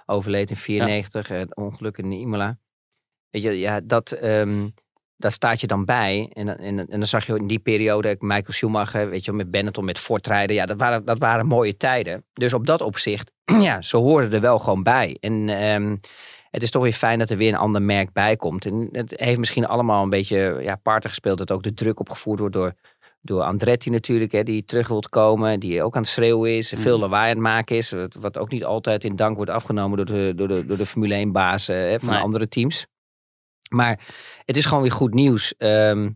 [0.07, 2.59] overleed in 94, en ongeluk in Imola.
[3.31, 4.69] Weet je, ja, dat, ehm,
[5.17, 6.31] daar staat je dan bij.
[6.33, 9.51] En, dan- en, en dan zag je in die periode Michael Schumacher, weet je, met
[9.51, 10.57] Benetton, met Ford rijden.
[10.57, 12.25] Ja, dat waren, dat waren mooie tijden.
[12.33, 15.17] Dus op dat opzicht, ja, ze horen er wel gewoon bij.
[15.21, 15.97] En ehm,
[16.55, 18.67] het is toch weer fijn dat er weer een ander merk bij komt.
[18.67, 21.39] En het heeft misschien allemaal een beetje ja, parten gespeeld.
[21.39, 22.73] Dat ook de druk opgevoerd wordt door,
[23.21, 24.33] door Andretti natuurlijk.
[24.33, 25.61] Hè, die terug wilt komen.
[25.61, 26.73] Die ook aan het schreeuwen is.
[26.73, 27.91] en Veel lawaai aan het maken is.
[27.91, 30.87] Wat, wat ook niet altijd in dank wordt afgenomen door de, door de, door de
[30.87, 32.23] Formule 1 bazen hè, van Nee.
[32.23, 32.87] andere teams.
[33.71, 34.01] Maar
[34.45, 35.57] het is gewoon weer goed nieuws.
[35.57, 36.11] Ehm,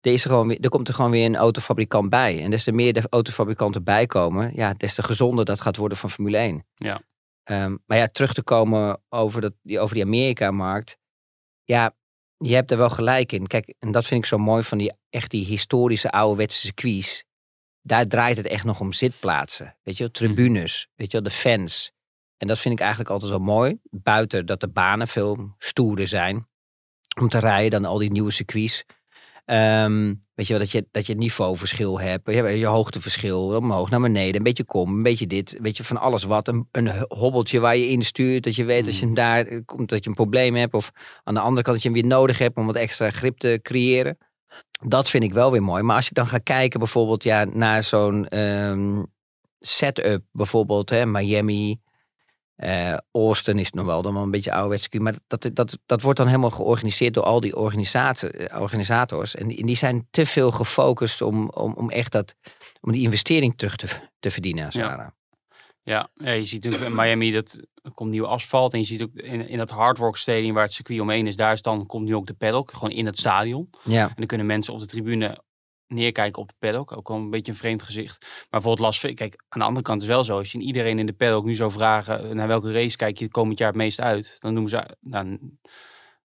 [0.00, 2.42] er, is er, gewoon weer, er komt er gewoon weer een autofabrikant bij.
[2.42, 6.10] En des te meer de autofabrikanten bijkomen, ja, des te gezonder dat gaat worden van
[6.10, 6.66] Formule 1.
[6.74, 7.00] Ja.
[7.44, 10.96] Ehm, maar ja, terug te komen over, dat, die, over die Amerika-markt.
[11.64, 11.96] Ja,
[12.36, 13.46] je hebt er wel gelijk in.
[13.46, 17.24] Kijk, en dat vind ik zo mooi van die echt die historische ouderwetse circuits.
[17.82, 19.76] Daar draait het echt nog om zitplaatsen.
[19.82, 20.88] Weet je wel, tribunes.
[20.94, 21.92] Weet je wel, de fans.
[22.36, 23.78] En dat vind ik eigenlijk altijd wel mooi.
[23.90, 26.48] Buiten dat de banen veel stoerder zijn
[27.20, 28.84] om te rijden dan al die nieuwe circuits.
[29.44, 32.30] Ehm, weet je wel, dat je, dat je het niveauverschil hebt.
[32.30, 34.36] Je, je hoogteverschil, omhoog naar beneden.
[34.36, 35.58] Een beetje kom, een beetje dit.
[35.60, 36.48] Weet je, van alles wat.
[36.48, 38.44] Een, een hobbeltje waar je instuurt.
[38.44, 40.74] Dat je weet als je hem daar eh, komt, dat je een probleem hebt.
[40.74, 40.90] Of
[41.24, 43.58] aan de andere kant dat je hem weer nodig hebt om wat extra grip te
[43.62, 44.18] creëren.
[44.88, 45.82] Dat vind ik wel weer mooi.
[45.82, 49.02] Maar als ik dan ga kijken bijvoorbeeld ja, naar zo'n ehm,
[49.60, 50.24] setup.
[50.32, 51.80] Bijvoorbeeld hè, Miami,
[52.56, 55.02] eh, Austin is nog wel dan wel een beetje ouderwets circuit.
[55.02, 59.34] Maar dat, dat, dat wordt dan helemaal georganiseerd door al die eh, organisators.
[59.34, 62.34] En die, zijn te veel gefocust om, om, om echt dat,
[62.80, 63.86] om die investering terug te,
[64.18, 64.66] te verdienen.
[64.70, 65.14] Ja.
[65.82, 68.72] Ja, je ziet natuurlijk in Miami dat er komt nieuw asfalt.
[68.72, 71.36] En je ziet ook in, in dat Hard Rock Stadium waar het circuit omheen is,
[71.36, 73.70] daar is dan komt nu ook de paddock, gewoon in het stadion.
[73.82, 74.08] ja.
[74.08, 75.42] En dan kunnen mensen op de tribune
[75.94, 76.96] neerkijken op de paddock.
[76.96, 78.20] Ook wel een beetje een vreemd gezicht.
[78.20, 80.38] Maar bijvoorbeeld Las Vegas, kijk, aan de andere kant is wel zo.
[80.38, 83.28] Als je iedereen in de paddock nu zou vragen, eh, naar welke race kijk je
[83.28, 84.36] komend jaar het meest uit?
[84.38, 85.38] Dan noemen ze, nou,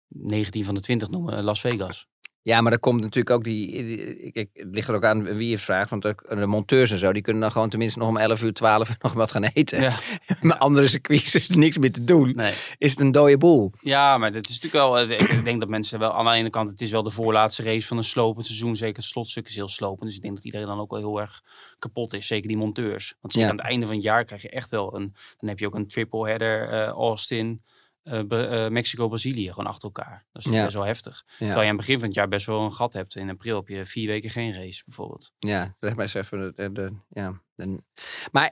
[0.07, 2.07] 19 van de 20 noemen Las Vegas.
[2.49, 3.83] Ja, maar dan komt natuurlijk ook die.
[3.83, 5.89] die- Kijk, het ligt er ook aan wie je vraagt.
[5.89, 8.89] Want de monteurs en zo, die kunnen dan gewoon tenminste nog om 11 uur, 12
[8.89, 9.81] uur nog wat gaan eten.
[9.81, 9.99] Ja,
[10.41, 12.31] Met andere circuits is er niks meer te doen.
[12.35, 12.53] nee.
[12.77, 13.71] Is het een dode boel?
[13.81, 14.99] Ja, maar dat is natuurlijk wel.
[14.99, 16.69] eh, Ik denk dat mensen wel aan de ene kant.
[16.69, 18.75] Het is wel de voorlaatste race van een slopend seizoen.
[18.75, 20.05] Zeker het slotstuk is heel slopend.
[20.05, 21.41] Dus ik denk dat iedereen dan ook wel heel erg
[21.79, 22.27] kapot is.
[22.27, 23.15] Zeker die monteurs.
[23.21, 23.53] Want zeker Ja.
[23.53, 25.13] aan het einde van het jaar krijg je echt wel een.
[25.39, 26.69] Dan heb je ook een triple header.
[26.69, 27.61] eh, Austin,
[28.09, 29.49] eh, eh, Mexico, Brazilië.
[29.49, 30.25] Gewoon achter elkaar.
[30.31, 30.63] Dat is Ja.
[30.63, 31.23] best wel heftig.
[31.37, 33.15] Terwijl je aan het begin van het jaar best wel een gat hebt.
[33.15, 35.31] In april heb je vier weken geen race bijvoorbeeld.
[35.39, 36.39] Ja, zeg maar eens even.
[36.39, 37.83] De, de, de- ja, de-
[38.31, 38.51] maar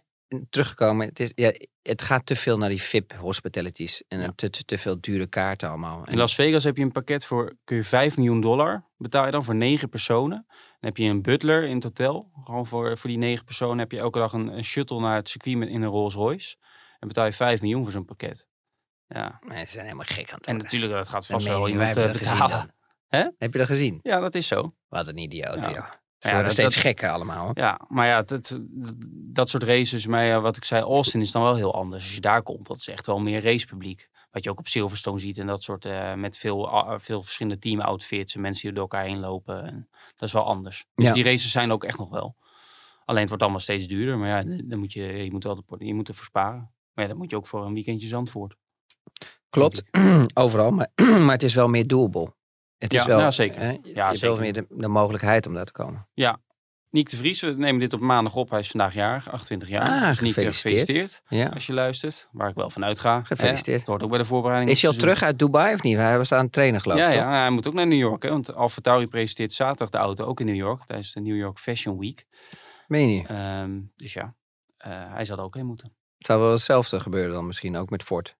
[0.49, 4.03] teruggekomen, het, is, ja, het gaat te veel naar die VIP hospitalities.
[4.07, 4.31] En Ja.
[4.35, 6.07] te, te, te veel dure kaarten allemaal.
[6.07, 7.57] In Las Vegas heb je een pakket voor.
[7.63, 10.45] Kun je 5 miljoen dollar betaal je dan voor negen personen.
[10.47, 12.31] Dan heb je een butler in het hotel.
[12.43, 15.29] Gewoon voor, voor die negen personen heb je elke dag een, een shuttle naar het
[15.29, 16.55] circuit met, in een Rolls Royce.
[16.99, 18.47] En betaal je 5 miljoen voor zo'n pakket.
[19.07, 19.39] Ja.
[19.47, 20.63] Nee, ze zijn helemaal gek aan het En worden.
[20.63, 22.73] natuurlijk, dat gaat vast wel iemand eh, dat betalen.
[23.07, 23.19] Hè?
[23.37, 23.99] Heb je dat gezien?
[24.03, 24.73] Ja, dat is zo.
[24.87, 25.71] Wat een idioot, Ja.
[25.71, 25.85] joh.
[26.17, 27.45] Ze Ja, worden dat- steeds dat- gekker allemaal.
[27.45, 27.51] hoor.
[27.57, 31.31] Ja, maar ja, dat, dat, dat soort races, maar ja, wat ik zei, Austin is
[31.31, 32.03] dan wel heel anders.
[32.03, 34.09] Als je daar komt, dat is echt wel meer racepubliek.
[34.31, 38.35] Wat je ook op Silverstone ziet en dat soort, eh, met veel, veel verschillende teamoutfits
[38.35, 39.63] en mensen die door elkaar heen lopen.
[39.63, 40.85] En dat is wel anders.
[40.95, 41.13] Dus Ja.
[41.13, 42.35] die races zijn ook echt nog wel.
[43.05, 45.85] Alleen het wordt allemaal steeds duurder, maar ja, dan moet je, je moet wel de,
[45.85, 46.71] je moet ervoor sparen.
[46.93, 48.55] Maar ja, dan moet je ook voor een weekendje Zandvoort.
[49.49, 49.83] Klopt,
[50.33, 50.71] overal.
[50.71, 50.87] Maar,
[51.25, 52.35] maar het is wel meer doable.
[52.77, 53.61] Het is Ja, wel, nou, zeker.
[53.61, 54.39] hè, je Ja, hebt wel zeker.
[54.39, 56.07] meer de, de mogelijkheid om daar te komen.
[56.89, 58.49] Niek de Vries, we nemen dit op maandag op.
[58.49, 59.81] Hij is vandaag jarig, 28 jaar.
[59.81, 60.55] Ah, dus eh, gefeliciteerd.
[60.55, 61.47] gefeliciteerd Ja.
[61.47, 62.27] als je luistert.
[62.31, 63.23] Waar ik wel van uitga.
[63.23, 63.79] Gefeliciteerd.
[63.79, 64.71] Het hoort ook bij de voorbereiding.
[64.71, 65.97] Is hij al terug uit Dubai of niet?
[65.97, 67.13] Hij was aan het trainen geloof Ja, ik.
[67.15, 67.31] ja, toch?
[67.31, 68.23] hij moet ook naar New York.
[68.23, 68.29] Hè?
[68.29, 70.85] Want Alfa Tauri presenteert zaterdag de auto ook in New York.
[70.85, 72.25] Tijdens de New York Fashion Week.
[72.87, 73.27] Meen je niet?
[73.27, 74.35] Ehm, dus ja,
[74.77, 75.93] eh, hij zal er ook heen moeten.
[76.17, 78.35] Het zou wel hetzelfde gebeuren dan misschien ook met Ford.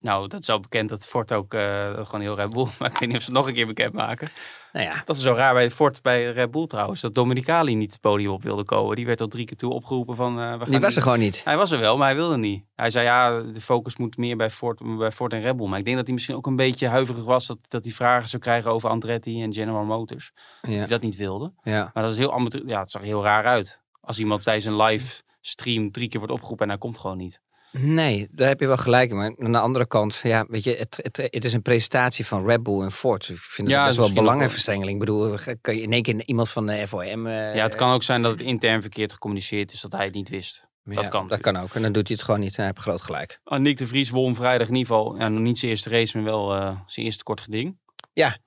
[0.00, 2.66] Nou, dat is al bekend dat Ford ook eh, gewoon heel Red Bull.
[2.78, 4.28] Maar ik weet niet of ze het nog een keer bekend maken.
[4.72, 7.00] Nou ja, Dat is zo raar bij Ford, bij Red Bull trouwens.
[7.00, 8.96] Dat Dominicali niet het podium op wilde komen.
[8.96, 10.40] Die werd al drie keer toe opgeroepen van...
[10.40, 11.40] eh, we gaan die was er gewoon niet.
[11.44, 12.64] Hij was er wel, maar hij wilde niet.
[12.74, 15.68] Hij zei ja, de focus moet meer bij Ford, bij Ford en Red Bull.
[15.68, 18.28] Maar ik denk dat hij misschien ook een beetje huiverig was dat, dat hij vragen
[18.28, 20.32] zou krijgen over Andretti en General Motors.
[20.62, 21.52] Dat Ja, hij dat niet wilde.
[21.62, 21.90] ja.
[21.94, 22.66] Maar dat is heel amateur.
[22.66, 23.80] Ja, het zag heel raar uit.
[24.00, 27.40] Als iemand tijdens een live stream drie keer wordt opgeroepen en hij komt gewoon niet.
[27.78, 29.16] Nee, daar heb je wel gelijk in.
[29.16, 32.46] Maar aan de andere kant, ja, weet je, het, het, het is een presentatie van
[32.46, 33.28] Red Bull en Ford.
[33.28, 34.92] Ik vind Ja, dat best is wel belangenverstrengeling.
[34.92, 37.26] Ik bedoel, kan je in één keer iemand van de FOM...
[37.26, 40.14] eh, Ja, het kan ook zijn dat het intern verkeerd gecommuniceerd is, dat hij het
[40.14, 40.66] niet wist.
[40.84, 41.74] ja, dat kan Dat kan ook.
[41.74, 42.50] En dan doet hij het gewoon niet.
[42.50, 43.40] En hij heeft groot gelijk.
[43.44, 46.26] Nick de Vries won vrijdag in ieder geval, ja, nog niet zijn eerste race, maar
[46.26, 47.76] wel eh, zijn eerste kort geding.
[48.12, 48.38] Ja,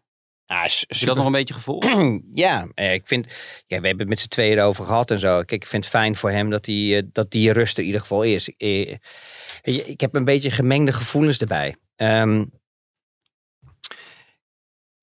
[0.49, 1.87] is Heb je dat nog een beetje gevolgd?
[2.45, 3.25] ja, eh, ik vind,
[3.67, 5.35] ja, we hebben het met z'n tweeën erover gehad en zo.
[5.35, 7.85] Kijk, ik vind het fijn voor hem dat die, eh, dat die rust er in
[7.85, 8.49] ieder geval is.
[8.57, 8.95] Eh,
[9.61, 11.75] weet je, Ik heb een beetje gemengde gevoelens erbij.
[11.95, 12.45] Ehm,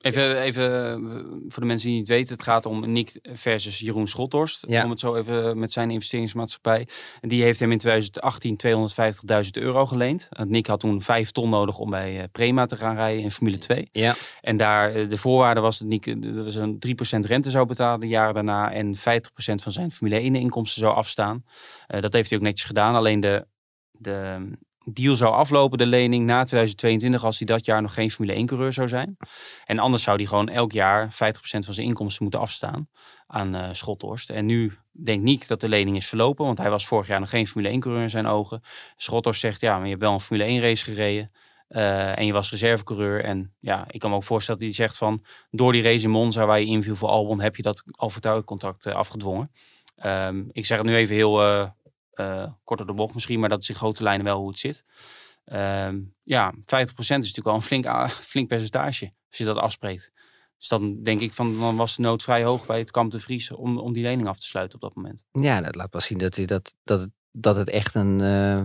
[0.06, 4.08] Even, even eh, voor de mensen die het weten, het gaat om Nick versus Jeroen
[4.08, 4.64] Schothorst.
[4.68, 4.84] Ja.
[4.84, 6.88] Om het zo even met zijn investeringsmaatschappij.
[7.20, 10.28] En die heeft hem in 2018 250.000 euro geleend.
[10.30, 13.30] Want Nick had toen 5 ton nodig om bij eh, Prema te gaan rijden in
[13.30, 13.88] Formule 2.
[13.92, 18.00] ja, En daar, eh, de voorwaarde was dat Nick we een 3% rente zou betalen
[18.00, 18.72] de jaren daarna.
[18.72, 21.44] En 50% van zijn Formule 1 inkomsten zou afstaan.
[21.86, 22.94] Dat heeft hij ook netjes gedaan.
[22.94, 23.46] Alleen de,
[23.90, 24.50] de
[24.92, 28.46] deal zou aflopen, de lening, na 2022, als hij dat jaar nog geen Formule 1
[28.46, 29.16] coureur zou zijn.
[29.64, 32.88] En anders zou hij gewoon elk jaar 50% van zijn inkomsten moeten afstaan
[33.26, 34.30] aan Schothorst.
[34.30, 37.30] En nu denkt Nick dat de lening is verlopen, want hij was vorig jaar nog
[37.30, 38.62] geen Formule 1 coureur in zijn ogen.
[38.96, 41.30] Schothorst zegt, ja, maar je hebt wel een Formule 1 race gereden.
[41.68, 43.24] eh, en je was reservecoureur.
[43.24, 45.24] En ja, ik kan me ook voorstellen dat hij zegt van...
[45.50, 47.40] door die race in Monza waar je inviel voor Albon...
[47.40, 49.50] heb je dat Alfa-Tauri-contract eh, afgedwongen.
[49.96, 51.42] Ehm, ik zeg het nu even heel
[52.16, 53.40] eh, kort op de bocht misschien...
[53.40, 54.84] maar dat is in grote lijnen wel hoe het zit.
[55.44, 56.60] Ehm, ja, 50%
[56.98, 59.12] is natuurlijk wel een flink, flink percentage...
[59.28, 60.10] als je dat afspreekt.
[60.58, 61.58] Dus dan denk ik van...
[61.58, 64.38] dan was de nood vrij hoog bij het kamp de om, om die lening af
[64.38, 65.24] te sluiten op dat moment.
[65.32, 68.62] ja, dat laat wel zien dat, dat, dat, het, dat het echt een, eh,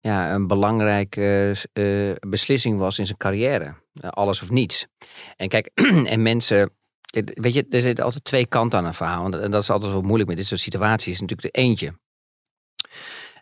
[0.00, 3.74] ja, een belangrijke eh, beslissing was in zijn carrière.
[4.00, 4.86] Alles of niets.
[5.36, 5.70] En kijk,
[6.12, 6.70] en mensen...
[7.34, 9.24] Weet je, er zitten altijd twee kanten aan een verhaal.
[9.24, 11.12] En dat is altijd wel moeilijk met dit soort situaties.
[11.12, 11.94] Is natuurlijk de eentje.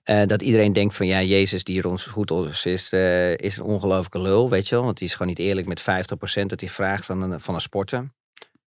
[0.03, 4.21] Eh, dat iedereen denkt van ja, Jezus die Ron Goedels is, eh, is een ongelooflijke
[4.21, 4.85] lul, weet je wel.
[4.85, 7.61] Want die is gewoon niet eerlijk met 50% dat hij vraagt van een, van een
[7.61, 8.13] sporter.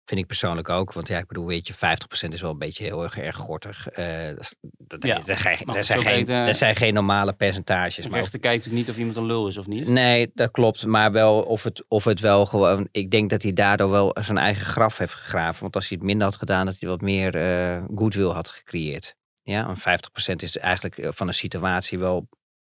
[0.06, 0.94] Vind ik persoonlijk ook.
[0.94, 3.88] Want ja, ik bedoel, weet je, 50% is wel een beetje heel erg, erg gortig.
[3.90, 7.34] Eh, dat, is- dat, Ja, dat zijn, dat, zo zijn geen, dat zijn geen normale
[7.34, 8.08] percentages.
[8.08, 9.88] Maar rechter kijkt natuurlijk niet of iemand een lul is of niet.
[9.88, 10.86] Nee, dat klopt.
[10.86, 12.88] Maar wel of het, of het wel gewoon.
[12.92, 15.62] Ik denk dat hij daardoor wel zijn eigen graf heeft gegraven.
[15.62, 19.16] Want als hij het minder had gedaan, dat hij wat meer eh goodwill had gecreëerd.
[19.44, 20.00] Ja, en
[20.32, 22.28] 50% is eigenlijk eh, van een situatie wel,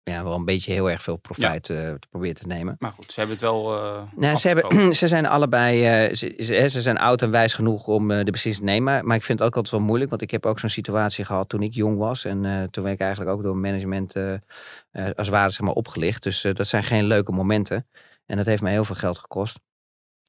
[0.04, 2.76] ja, wel een beetje heel erg veel profijt eh, te proberen te nemen.
[2.80, 6.82] Maar goed, ze hebben het wel eh Nou, ze, hebben, ze zijn allebei, ze, ze,
[6.82, 9.06] zijn oud en wijs genoeg om de beslissing te nemen.
[9.06, 11.50] Maar ik vind het ook altijd wel moeilijk, want ik heb ook zo'n situatie gehad
[11.50, 12.26] toen ik jong was.
[12.26, 16.24] En toen werd ik eigenlijk ook door management als het ware zeg maar, opgelicht.
[16.24, 17.88] Dus dat zijn geen leuke momenten.
[18.26, 19.60] En dat heeft mij heel veel geld gekost.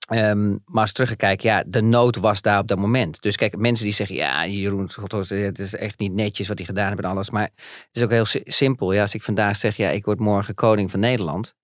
[0.09, 3.23] Ehm, maar als ik terugkijk, ja, de nood was daar op dat moment.
[3.23, 4.91] Dus kijk, mensen die zeggen, ja, Jeroen,
[5.29, 7.31] het is echt niet netjes wat hij gedaan heeft en alles.
[7.31, 8.93] Maar het is ook heel si- simpel.
[8.93, 11.57] Ja, als ik vandaag zeg, ja, ik word morgen koning van Nederland.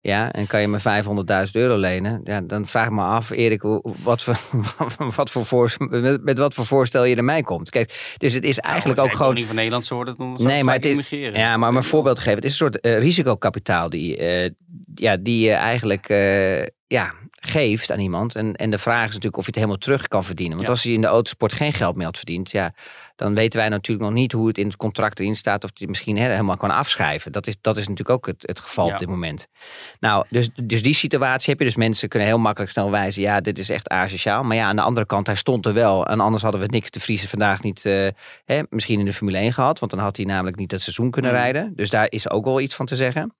[0.00, 0.78] Ja, en kan je me
[1.46, 2.20] 500.000 euro lenen?
[2.24, 4.38] Ja, dan vraag ik me af, Erik, wat voor,
[5.16, 7.70] wat voor voor, met, met wat voor voorstel je er mij komt.
[7.70, 9.26] Kijk, dus het is eigenlijk Nou, ook als jij gewoon...
[9.28, 11.08] koning van Nederland dan zou Nee, maar het is-.
[11.08, 12.36] Ja, maar om een voorbeeld te geven.
[12.36, 14.50] Het is een soort eh, risicokapitaal die, eh,
[14.94, 17.14] ja, die je eigenlijk eh, ja,
[17.46, 18.34] geeft aan iemand.
[18.36, 20.54] En, en de vraag is natuurlijk of je het helemaal terug kan verdienen.
[20.56, 20.74] Want Ja.
[20.74, 22.72] als je in de autosport geen geld meer had verdiend, ja,
[23.16, 25.64] dan weten wij natuurlijk nog niet hoe het in het contract erin staat.
[25.64, 27.32] Of je misschien helemaal kan afschrijven.
[27.32, 28.92] Dat is, dat is natuurlijk ook het, het geval Ja.
[28.92, 29.46] op dit moment.
[30.00, 31.64] Nou, dus, dus die situatie heb je.
[31.64, 33.22] Dus mensen kunnen heel makkelijk snel wijzen.
[33.22, 34.42] Ja, dit is echt asociaal.
[34.42, 36.06] Maar ja, aan de andere kant, hij stond er wel.
[36.06, 38.06] En anders hadden we niks te vriezen vandaag niet eh,
[38.44, 39.78] hè, misschien in de Formule 1 gehad.
[39.78, 41.40] Want dan had hij namelijk niet het seizoen kunnen Mhm.
[41.40, 41.72] rijden.
[41.76, 43.34] Dus daar is ook wel iets van te zeggen.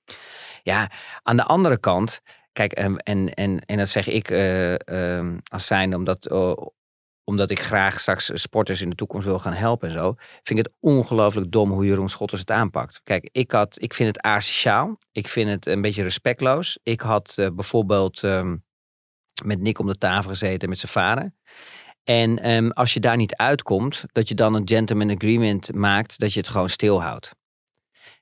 [0.63, 0.91] Ja,
[1.23, 2.21] aan de andere kant.
[2.55, 6.57] Kijk, en, en, en, en dat zeg ik eh, ehm, als zijnde omdat, eh,
[7.25, 10.15] omdat ik graag straks sporters in de toekomst wil gaan helpen en zo.
[10.43, 13.01] Vind ik het ongelooflijk dom hoe Jeroen Schotters het aanpakt.
[13.05, 14.99] Kijk, ik, had, ik vind het asociaal.
[15.13, 16.79] Ik vind het een beetje respectloos.
[16.83, 18.57] Ik had eh, bijvoorbeeld ehm,
[19.45, 21.33] met Nick om de tafel gezeten met zijn vader.
[22.05, 26.33] En ehm, als je daar niet uitkomt, dat je dan een gentleman agreement maakt dat
[26.33, 27.35] je het gewoon stilhoudt.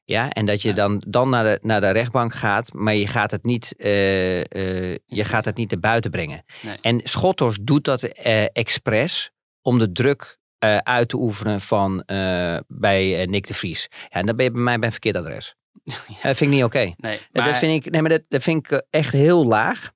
[0.04, 3.30] Ja, en dat je dan, dan naar, de, naar de rechtbank gaat, maar je gaat
[3.30, 6.44] het niet, eh, eh, je gaat het niet naar buiten brengen.
[6.62, 6.78] Nee.
[6.80, 10.40] En Schotters doet dat eh, expres om de druk
[10.82, 12.02] uit te oefenen van,
[12.66, 13.88] bij Nick de Vries.
[13.90, 15.54] Ja, en dan ben je bij mij bij een verkeerd adres.
[16.22, 16.92] Dat vind ik niet oké.
[16.96, 19.92] Nee, maar, Dat vind ik, nee, maar dat, dat vind ik echt heel laag.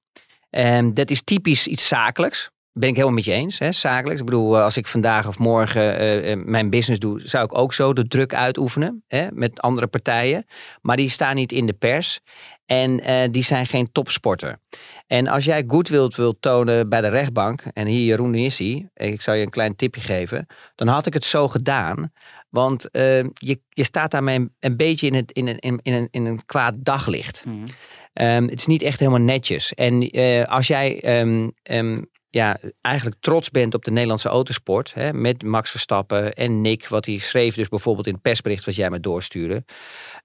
[0.50, 2.50] En dat is typisch iets zakelijks.
[2.78, 3.58] Ben ik helemaal met je eens.
[3.58, 3.72] Hè?
[3.72, 4.20] Zakelijks.
[4.20, 7.58] Ik bedoel, eh, als ik vandaag of morgen eh, eh, mijn business doe, zou ik
[7.58, 9.04] ook zo de druk uitoefenen.
[9.06, 9.26] Hè?
[9.32, 10.46] Met andere partijen.
[10.82, 12.20] Maar die staan niet in de pers.
[12.66, 14.58] En die zijn geen topsporter.
[15.06, 18.88] En als jij goed wilt, wilt tonen bij de rechtbank, en hier Jeroen is hij,
[18.94, 22.12] ik zou je een klein tipje geven, dan had ik het zo gedaan.
[22.48, 26.24] Want je, je staat daarmee een, een beetje in, het, in, een, in, een, in
[26.24, 27.44] een kwaad daglicht.
[27.44, 27.66] Mhm.
[28.12, 29.74] Ehm, het is niet echt helemaal netjes.
[29.74, 30.10] En
[30.46, 32.02] als jij ehm, ehm,
[32.36, 37.06] ja, eigenlijk trots bent op de Nederlandse autosport, hè, met Max Verstappen en Nick, wat
[37.06, 39.64] hij schreef, dus bijvoorbeeld in het persbericht wat jij me doorstuurde,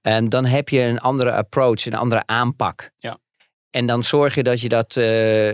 [0.02, 2.90] en dan heb je een andere approach, een andere aanpak.
[2.98, 3.18] Ja.
[3.70, 5.48] En dan zorg je dat je dat eh,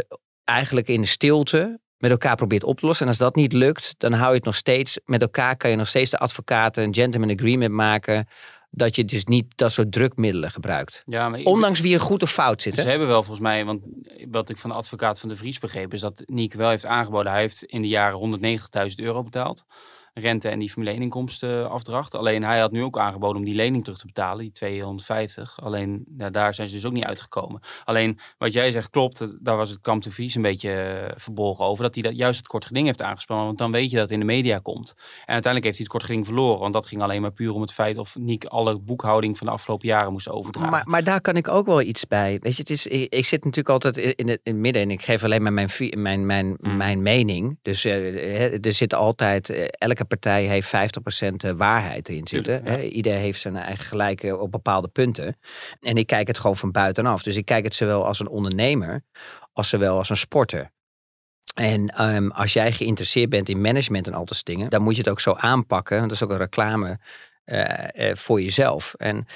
[0.45, 3.05] eigenlijk in de stilte met elkaar probeert op te lossen.
[3.05, 5.57] En als dat niet lukt, dan hou je het nog steeds met elkaar.
[5.57, 8.29] Kan je nog steeds de advocaten een gentleman agreement maken.
[8.71, 11.03] Dat je dus niet dat soort drukmiddelen gebruikt.
[11.05, 12.77] Ja, maar ik- Ondanks wie er goed of fout zit.
[12.79, 13.81] Ze hebben wel volgens mij, want
[14.31, 17.33] wat ik van de advocaat van de Vries begreep, is dat Niek wel heeft aangeboden.
[17.33, 19.65] Hij heeft in de jaren 190.000 euro betaald.
[20.21, 22.15] Rente en die Formule 1 inkomsten afdracht.
[22.15, 25.59] Alleen hij had nu ook aangeboden om die lening terug te betalen, die 250.
[25.63, 27.61] Alleen ja, daar zijn ze dus ook niet uitgekomen.
[27.85, 31.13] Alleen wat jij zegt klopt, eh, daar was het Kamp de Vries een beetje eh,
[31.17, 31.85] verborgen over.
[31.85, 33.47] Dat hij dat juist het kort geding heeft aangespannen.
[33.47, 34.95] Want dan weet je dat het in de media komt.
[34.97, 36.59] En uiteindelijk heeft hij het kort geding verloren.
[36.59, 39.53] Want dat ging alleen maar puur om het feit of Niek alle boekhouding van de
[39.53, 40.71] afgelopen jaren moest overdragen.
[40.71, 42.39] Maar, maar daar kan ik ook wel iets bij.
[42.43, 44.91] Weet je, het is, ik, ik zit natuurlijk altijd in het, in het midden en
[44.91, 46.77] ik geef alleen maar mijn, mijn, mijn, Mm.
[46.77, 47.59] mijn mening.
[47.63, 50.73] Dus eh, er zit altijd, eh, elke partij heeft
[51.51, 52.63] 50% waarheid erin zitten.
[52.65, 52.71] Ja.
[52.71, 52.83] hè.
[52.83, 55.37] Ieder heeft zijn eigen gelijke op bepaalde punten.
[55.81, 57.23] En ik kijk het gewoon van buitenaf.
[57.23, 59.03] Dus ik kijk het zowel als een ondernemer
[59.53, 60.71] als zowel als een sporter.
[61.55, 64.95] En ehm, als jij geïnteresseerd bent in management en al dat soort dingen, dan moet
[64.95, 65.97] je het ook zo aanpakken.
[65.97, 66.99] Want dat is ook een reclame
[67.45, 68.95] eh, eh, voor jezelf.
[68.97, 69.27] En,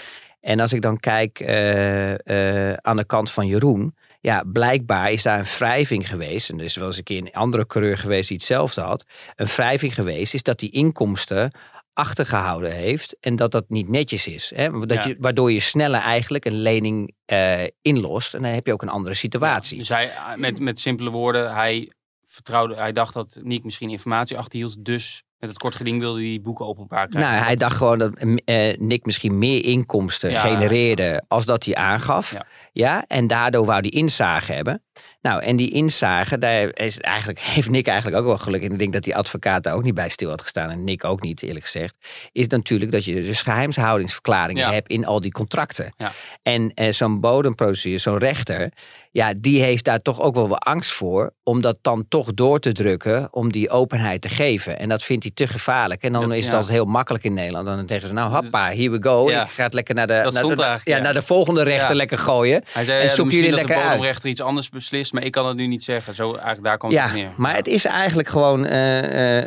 [0.40, 5.22] en als ik dan kijk eh, eh, aan de kant van Jeroen, ja, blijkbaar is
[5.22, 6.50] daar een wrijving geweest.
[6.50, 9.04] En er is wel eens een keer een andere coureur geweest die hetzelfde had.
[9.36, 11.52] Een wrijving geweest is dat die inkomsten
[11.92, 14.52] achtergehouden heeft en dat dat niet netjes is.
[14.54, 14.86] Hè?
[14.86, 15.06] Dat Ja.
[15.06, 18.88] je, waardoor je sneller eigenlijk een lening eh, inlost en dan heb je ook een
[18.88, 19.78] andere situatie.
[19.78, 21.92] Dus hij, met, met simpele woorden, hij
[22.26, 24.84] vertrouwde, hij dacht dat Niek misschien informatie achterhield.
[24.84, 27.30] Dus met het kort geding wilde hij boeken openbaar krijgen.
[27.30, 31.74] Nou, hij dacht gewoon dat eh, Nick misschien meer inkomsten Ja, genereerde als dat hij
[31.74, 32.32] aangaf.
[32.32, 32.46] Ja.
[32.72, 33.04] Ja.
[33.06, 34.82] en daardoor wou hij inzage hebben.
[35.22, 38.72] Nou, en die inzage, daar is eigenlijk, heeft Nick eigenlijk ook wel geluk in.
[38.72, 40.70] Ik denk dat die advocaat daar ook niet bij stil had gestaan.
[40.70, 41.94] En Nick ook niet, eerlijk gezegd.
[42.32, 44.72] Is natuurlijk dat je dus geheimshoudingsverklaringen Ja.
[44.72, 45.94] hebt in al die contracten.
[45.96, 46.12] Ja.
[46.42, 48.72] En eh, zo'n bodemprocedure, zo'n rechter,
[49.10, 51.32] ja, die heeft daar toch ook wel wat angst voor.
[51.42, 54.78] Om dat dan toch door te drukken, om die openheid te geven.
[54.78, 56.02] En dat vindt hij te gevaarlijk.
[56.02, 56.50] En dan Dat- is ja.
[56.50, 57.66] dat heel makkelijk in Nederland.
[57.66, 59.28] Dan zeggen ze, nou hoppa, here we go.
[59.28, 62.62] Ik ga het lekker naar de, naar, de, naar de volgende rechter lekker gooien.
[62.72, 63.88] Hij zei, En zoek jullie dat de lekker uit.
[63.88, 66.14] bodemrechter iets anders beslist, maar ik kan het nu niet zeggen.
[66.14, 67.30] Zo, eigenlijk, daar het op Ja, neer.
[67.36, 69.38] maar het is eigenlijk gewoon eh,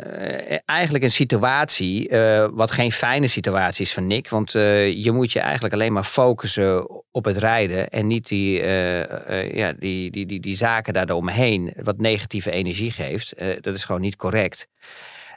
[0.52, 4.28] eh, eigenlijk een situatie, eh, wat geen fijne situatie is van Nick.
[4.28, 8.60] Want eh, je moet je eigenlijk alleen maar focussen op het rijden en niet die,
[8.60, 13.32] eh, eh, ja, die, die, die, die zaken daaromheen, wat negatieve energie geeft.
[13.32, 14.68] Eh, dat is gewoon niet correct.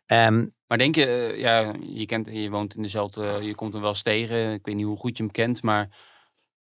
[0.05, 3.81] Ehm, Maar denk je, eh, ja, je, kent, je woont in dezelfde, je komt hem
[3.81, 4.53] wel eens tegen.
[4.53, 5.89] Ik weet niet hoe goed je hem kent, maar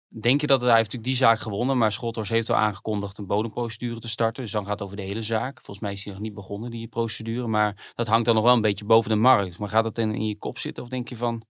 [0.07, 3.25] denk je dat hij heeft natuurlijk die zaak gewonnen, maar Schotters heeft wel aangekondigd een
[3.25, 4.43] bodemprocedure te starten.
[4.43, 5.55] Dus dan gaat het over de hele zaak.
[5.55, 7.47] Volgens mij is die nog niet begonnen, die procedure.
[7.47, 9.59] Maar dat hangt dan nog wel een beetje boven de markt.
[9.59, 11.45] Maar gaat dat in, in je kop zitten of denk je van,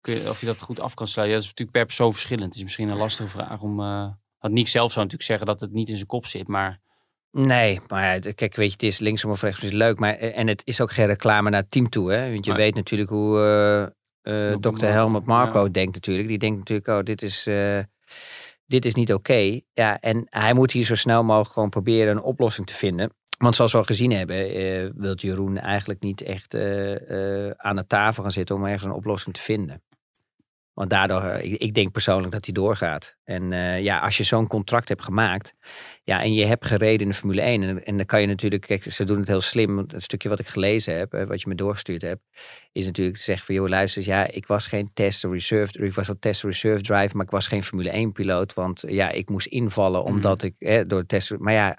[0.00, 1.36] kun je, of je dat goed af kan sluiten?
[1.36, 2.46] Ja, dat is natuurlijk per persoon verschillend.
[2.46, 4.08] Het is misschien een lastige vraag om, eh
[4.40, 6.80] want Nick zelf zou natuurlijk zeggen dat het niet in zijn kop zit, maar...
[7.32, 9.98] Nee, maar kijk, weet je, het is linksom of rechtsom is leuk.
[9.98, 12.12] Maar, eh, en het is ook geen reclame naar het team toe.
[12.12, 12.32] Hè?
[12.32, 13.38] Want je weet natuurlijk hoe
[14.22, 14.56] Dr.
[14.58, 14.84] Dr.
[14.84, 15.68] Helmut Marco Ja.
[15.68, 16.28] denkt natuurlijk.
[16.28, 17.78] Die denkt natuurlijk, oh, dit is, eh,
[18.66, 19.60] dit is niet oké.
[19.72, 23.12] Ja, en hij moet hier zo snel mogelijk gewoon proberen een oplossing te vinden.
[23.38, 26.54] Want zoals we al gezien hebben, eh wil Jeroen eigenlijk niet echt
[27.56, 29.82] aan de tafel gaan zitten om ergens een oplossing te vinden.
[30.80, 33.16] Want daardoor, eh, ik, ik denk persoonlijk dat hij doorgaat.
[33.24, 35.54] En eh, ja, als je zo'n contract hebt gemaakt,
[36.04, 37.62] ja, en je hebt gereden in de Formule 1.
[37.62, 39.78] En, en dan kan je natuurlijk, kijk, ze doen het heel slim.
[39.78, 42.22] Het stukje wat ik gelezen heb, eh, wat je me doorgestuurd hebt,
[42.72, 46.06] is natuurlijk te zeggen van, joh, luister ja, ik was geen test reserve, ik was
[46.06, 48.54] wel test reserve driver, maar ik was geen Formule 1 piloot.
[48.54, 50.10] Want ja, ik moest invallen Mhm.
[50.10, 51.78] omdat ik, eh, door test, maar ja,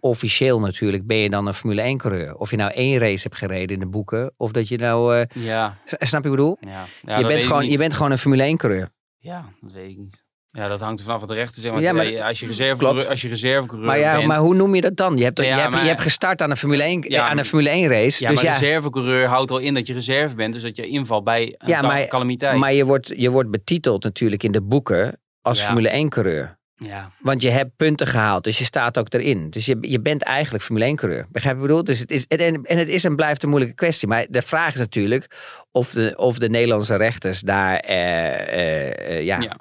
[0.00, 2.36] officieel natuurlijk ben je dan een Formule 1 coureur.
[2.36, 5.44] Of je nou één race hebt gereden in de boeken, of dat je nou, eh,
[5.44, 6.56] Ja, s- snap je wat ik bedoel?
[6.60, 6.86] ja.
[7.02, 8.88] ja je, bent gewoon, je bent gewoon een Formule 1 coureur.
[9.18, 10.24] Ja, dat weet ik niet.
[10.48, 11.78] Ja, dat hangt er vanaf wat de rechter zegt.
[11.78, 13.08] Ja, maar- ja, als je reserve, Klopt.
[13.08, 14.26] als je reservecoureur Maar, ja, bent...
[14.26, 15.16] maar hoe noem je dat dan?
[15.16, 17.38] Je hebt, Ja, je hebt, maar- je hebt gestart aan een Formule 1, Ja, aan
[17.38, 18.24] een Formule 1 race.
[18.24, 20.52] ja, dus maar reservecoureur houdt wel in dat je reserve bent.
[20.52, 22.58] Dus dat je invalt bij een Ja, maar- calamiteit.
[22.58, 25.62] Maar je wordt, je wordt betiteld natuurlijk in de boeken als.
[25.62, 26.58] Formule 1 coureur.
[26.76, 27.10] Ja.
[27.18, 29.50] Want je hebt punten gehaald, dus je staat ook erin.
[29.50, 31.26] Dus je, je bent eigenlijk Formule 1 coureur.
[31.30, 31.84] Begrijp je wat ik bedoel?
[31.84, 34.08] Dus het is, en, en het is en blijft een moeilijke kwestie.
[34.08, 35.26] Maar de vraag is natuurlijk
[35.72, 39.56] of de, of de Nederlandse rechters daar eh, eh, eh, ja, Ja.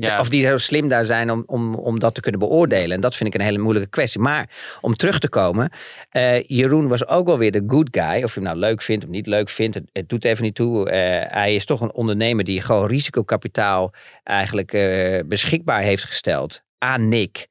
[0.00, 2.90] Of die zo slim daar zijn om, om, om dat te kunnen beoordelen.
[2.90, 4.20] En dat vind ik een hele moeilijke kwestie.
[4.20, 5.70] Maar om terug te komen.
[6.10, 8.22] eh, Jeroen was ook wel weer de good guy.
[8.22, 9.80] Of je hem nou leuk vindt of niet leuk vindt.
[9.92, 10.90] Het, doet even niet toe.
[10.90, 17.08] Eh, hij is toch een ondernemer die gewoon risicokapitaal eigenlijk eh, beschikbaar heeft gesteld aan
[17.08, 17.48] Nick.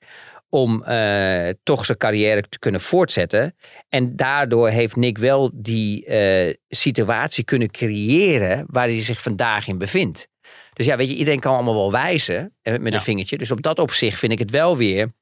[0.49, 0.83] Om
[1.63, 3.55] toch zijn carrière te kunnen voortzetten.
[3.89, 6.05] En daardoor heeft Nick wel die
[6.69, 10.27] situatie kunnen creëren waar hij zich vandaag in bevindt.
[10.73, 12.97] Dus ja, weet je, iedereen kan allemaal wel wijzen eh, met Ja.
[12.97, 13.37] een vingertje.
[13.37, 15.13] Dus op dat opzicht vind ik het wel weer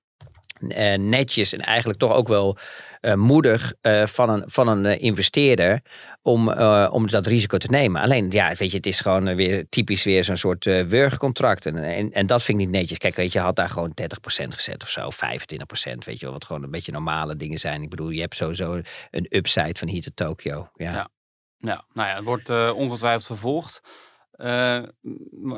[0.70, 2.58] eh, netjes en eigenlijk toch ook wel
[3.02, 3.74] eh, moedig
[4.06, 5.82] van een, van een investeerder
[6.22, 6.52] om,
[6.90, 8.02] om dat risico te nemen.
[8.02, 11.66] Alleen, ja, weet je, het is gewoon weer typisch weer zo'n soort wurgcontract.
[11.66, 12.98] En, en, en dat vind ik niet netjes.
[12.98, 14.04] Kijk, weet je, had daar gewoon 30%
[14.48, 15.14] gezet of zo, 25%,
[16.06, 17.82] weet je wel, wat gewoon een beetje normale dingen zijn.
[17.82, 20.70] Ik bedoel, je hebt sowieso een upside van hier tot Tokio.
[20.74, 20.92] Ja.
[20.92, 21.10] Ja.
[21.58, 23.82] Ja, nou ja, het wordt ongetwijfeld vervolgd.
[24.42, 24.84] Eh,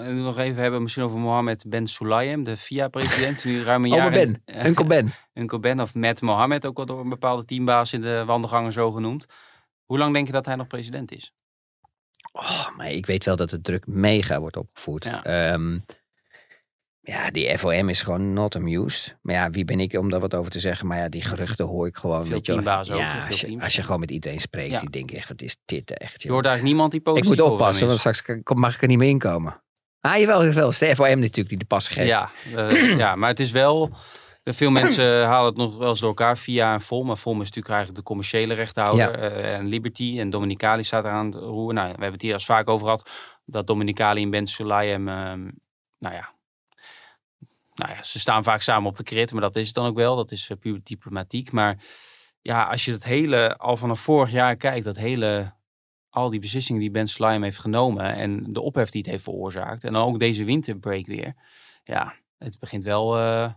[0.03, 3.43] nog even hebben misschien over Mohammed Ben Sulayem, de FIA-president.
[3.45, 4.11] Nu ruim een Oma jaar...
[4.11, 5.13] Ben, Uncle Ben.
[5.41, 8.91] Uncle Ben of Matt Mohammed, ook wel door een bepaalde teambaas in de wandelgangen zo
[8.91, 9.25] genoemd.
[9.85, 11.33] Hoe lang denk je dat hij nog president is?
[12.31, 15.03] Oh, maar ik weet wel dat de druk mega wordt opgevoerd.
[15.03, 15.21] Ja.
[15.23, 15.53] Ja.
[17.05, 19.17] Ja, die FOM is gewoon not amused.
[19.21, 20.87] Maar ja, wie ben ik om daar wat over te zeggen?
[20.87, 22.25] Maar ja, die geruchten hoor ik gewoon.
[22.25, 22.77] Veel ook, Ja,
[23.27, 24.79] als je, als je gewoon met iedereen spreekt, Ja.
[24.79, 26.23] die denken echt, wat is dit echt?
[26.23, 28.81] Je hoort eigenlijk niemand die ik positief moet over hem oppassen, want straks mag ik
[28.81, 29.61] er niet meer in komen.
[30.01, 30.63] Ah, jawel, jawel.
[30.69, 32.07] Het is de FOM natuurlijk die de pas geeft.
[32.07, 33.91] Ja, eh, ja, maar het is wel...
[34.43, 37.03] Veel mensen halen het nog wel eens door elkaar via en Vol.
[37.03, 39.21] Maar Vol is natuurlijk eigenlijk de commerciële rechthouder.
[39.21, 39.29] Ja.
[39.29, 41.73] eh, en Liberty en Dominicali staat eraan het roer.
[41.73, 43.09] Nou, we hebben het hier al eens vaak over gehad.
[43.45, 45.07] Dat Dominicali en Ben Sulayem...
[45.07, 45.49] ehm,
[45.99, 46.32] nou ja...
[47.75, 49.31] Nou ja, ze staan vaak samen op de krit.
[49.31, 50.15] Maar dat is het dan ook wel.
[50.15, 51.51] Dat is eh, puur diplomatiek.
[51.51, 51.83] Maar
[52.41, 53.57] ja, als je het hele...
[53.57, 54.85] Al vanaf vorig jaar kijkt.
[54.85, 55.53] Dat hele...
[56.09, 58.15] Al die beslissingen die Ben Sulayem heeft genomen.
[58.15, 59.83] En de ophef die het heeft veroorzaakt.
[59.83, 61.33] En dan ook deze winterbreak weer.
[61.83, 63.17] Ja, het begint wel...
[63.17, 63.53] eh,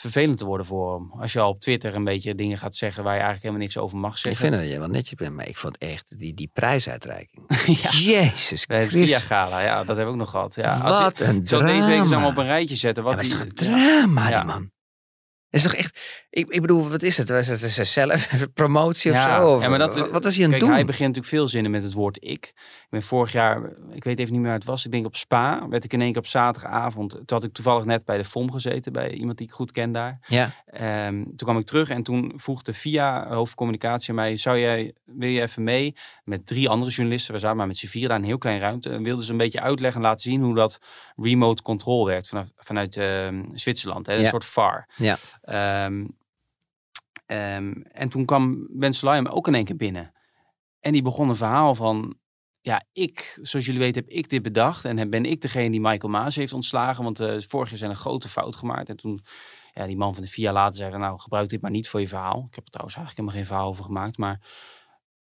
[0.00, 1.20] vervelend te worden voor hem.
[1.20, 3.78] Als je al op Twitter een beetje dingen gaat zeggen waar je eigenlijk helemaal niks
[3.78, 4.48] over mag Ik zeggen.
[4.48, 7.44] vind dat je wel netjes bent, maar ik vond echt die, die prijsuitreiking.
[7.82, 9.08] ja, Jezus Christus.
[9.08, 10.54] Via Gala, ja, dat hebben we ook nog gehad.
[10.54, 13.04] Ja, als Wat je, een ik zal deze week eens allemaal op een rijtje zetten.
[13.04, 14.36] Ja, Wat die, toch een drama, Ja.
[14.36, 14.70] die man.
[15.50, 15.98] Het is toch echt...
[16.30, 17.28] Ik, ik bedoel, wat is het?
[17.28, 19.54] Was het een zelf promotie Ja, of zo?
[19.56, 20.70] Of, ja, maar dat- wat, wat is hij aan het doen?
[20.70, 22.52] hij begint natuurlijk veel zinnen met het woord ik.
[22.54, 25.16] Ik ben vorig jaar, ik weet even niet meer waar het was, ik denk op
[25.16, 28.24] Spa, werd ik in één keer op zaterdagavond, toen had ik toevallig net bij de
[28.24, 30.18] FOM gezeten, bij iemand die ik goed ken daar.
[30.26, 34.58] Ja, Ehm, toen kwam ik terug en toen vroeg de VIA hoofdcommunicatie aan mij, zou
[34.58, 38.08] jij, wil je even mee met drie andere journalisten, we zaten maar met z'n vier
[38.08, 40.40] daar in een heel klein ruimte, en wilden ze een beetje uitleggen en laten zien
[40.42, 40.78] hoe dat
[41.16, 44.28] remote control werkt vanuit, vanuit ehm, Zwitserland, hè, een Ja.
[44.28, 44.88] soort VAR.
[44.96, 45.16] Ja.
[45.48, 46.06] Ehm,
[47.26, 50.12] ehm, en toen kwam Ben Sulayem ook in één keer binnen.
[50.80, 52.18] En die begon een verhaal van,
[52.60, 54.84] ja, ik, zoals jullie weten, heb ik dit bedacht.
[54.84, 57.04] En ben ik degene die Michael Maas heeft ontslagen.
[57.04, 58.88] Want eh vorig jaar zijn een grote fout gemaakt.
[58.88, 59.24] En toen,
[59.72, 62.08] ja, die man van de VIA later zeggen, nou, gebruik dit maar niet voor je
[62.08, 62.46] verhaal.
[62.48, 64.18] Ik heb er trouwens eigenlijk helemaal geen verhaal over gemaakt.
[64.18, 64.40] Maar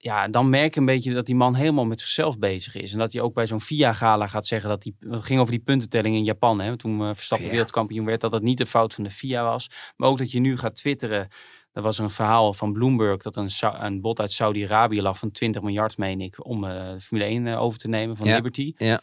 [0.06, 2.92] ja, dan merk je een beetje dat die man helemaal met zichzelf bezig is.
[2.92, 5.62] En dat hij ook bij zo'n VIA-gala gaat zeggen dat die, het ging over die
[5.62, 6.60] puntentelling in Japan.
[6.60, 7.52] Hè, toen eh, Verstappen Ja.
[7.52, 9.70] wereldkampioen werd, dat dat niet de fout van de VIA was.
[9.96, 11.28] Maar ook dat je nu gaat twitteren.
[11.72, 15.62] Er was een verhaal van Bloomberg dat een, een bod uit Saudi-Arabië lag van 20
[15.62, 18.34] miljard, meen ik, om de Formule 1 eh, over te nemen van Ja.
[18.34, 18.72] Liberty.
[18.76, 19.00] ja.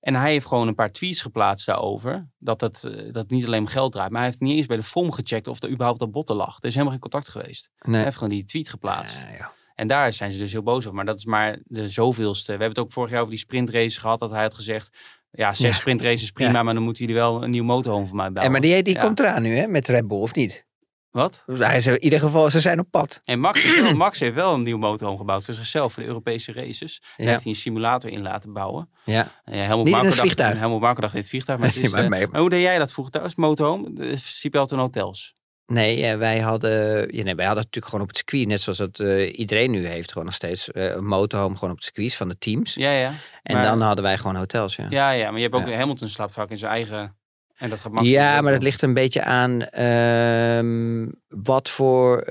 [0.00, 2.28] En hij heeft gewoon een paar tweets geplaatst daarover.
[2.38, 4.10] Dat het, dat het niet alleen om geld draait.
[4.10, 6.34] Maar hij heeft niet eens bij de FOM gecheckt of er überhaupt dat bod er
[6.34, 6.56] lag.
[6.58, 7.70] Er is helemaal geen contact geweest.
[7.78, 9.20] Hij heeft gewoon die tweet geplaatst.
[9.20, 9.52] Ja, ja.
[9.78, 10.94] En daar zijn ze dus heel boos over.
[10.94, 12.44] Maar dat is maar de zoveelste.
[12.44, 14.18] We hebben het ook vorig jaar over die sprintrace gehad.
[14.18, 14.90] Dat hij had gezegd,
[15.30, 15.72] ja, zes Ja.
[15.72, 16.52] sprintraces is prima.
[16.52, 16.62] Ja.
[16.62, 18.52] Maar dan moeten jullie wel een nieuw motorhome voor mij En bouwen.
[18.52, 19.00] maar die, die Ja.
[19.02, 20.66] komt eraan nu, hè, met Red Bull, of niet?
[21.10, 21.42] Wat?
[21.46, 23.20] Dus Hij is in ieder geval, ze zijn op pad.
[23.24, 25.92] En Max heeft, wel, Max heeft wel een nieuw motorhome gebouwd voor zichzelf.
[25.92, 27.00] Voor de Europese races.
[27.00, 27.30] Daar Ja.
[27.32, 28.90] heeft hij een simulator in laten bouwen.
[29.04, 29.32] Ja.
[29.44, 30.58] Ja, Helmut Niet in het dacht- vliegtuig.
[30.58, 31.58] Helmut dacht in het vliegtuig.
[31.58, 33.34] Maar, het is, maar eh, maar hoe deed jij dat vroeger thuis?
[33.34, 34.16] Motorhome?
[34.16, 35.36] Seatbelt en hotels.
[35.72, 38.78] Nee, eh, wij hadden, ja, nee, wij hadden natuurlijk gewoon op het circuit, net zoals
[38.78, 42.14] dat eh, iedereen nu heeft, gewoon nog steeds eh, een motorhome gewoon op het circuit
[42.14, 42.74] van de teams.
[42.74, 43.12] Ja, ja.
[43.42, 44.86] en maar- dan hadden wij gewoon hotels, ja.
[44.90, 45.26] Ja, ja.
[45.30, 45.76] Maar je hebt ook Ja.
[45.76, 47.16] Hamilton slaapt vaak in zijn eigen...
[47.56, 52.24] En dat gaat Ja, maar dat ligt een beetje aan ehm, wat voor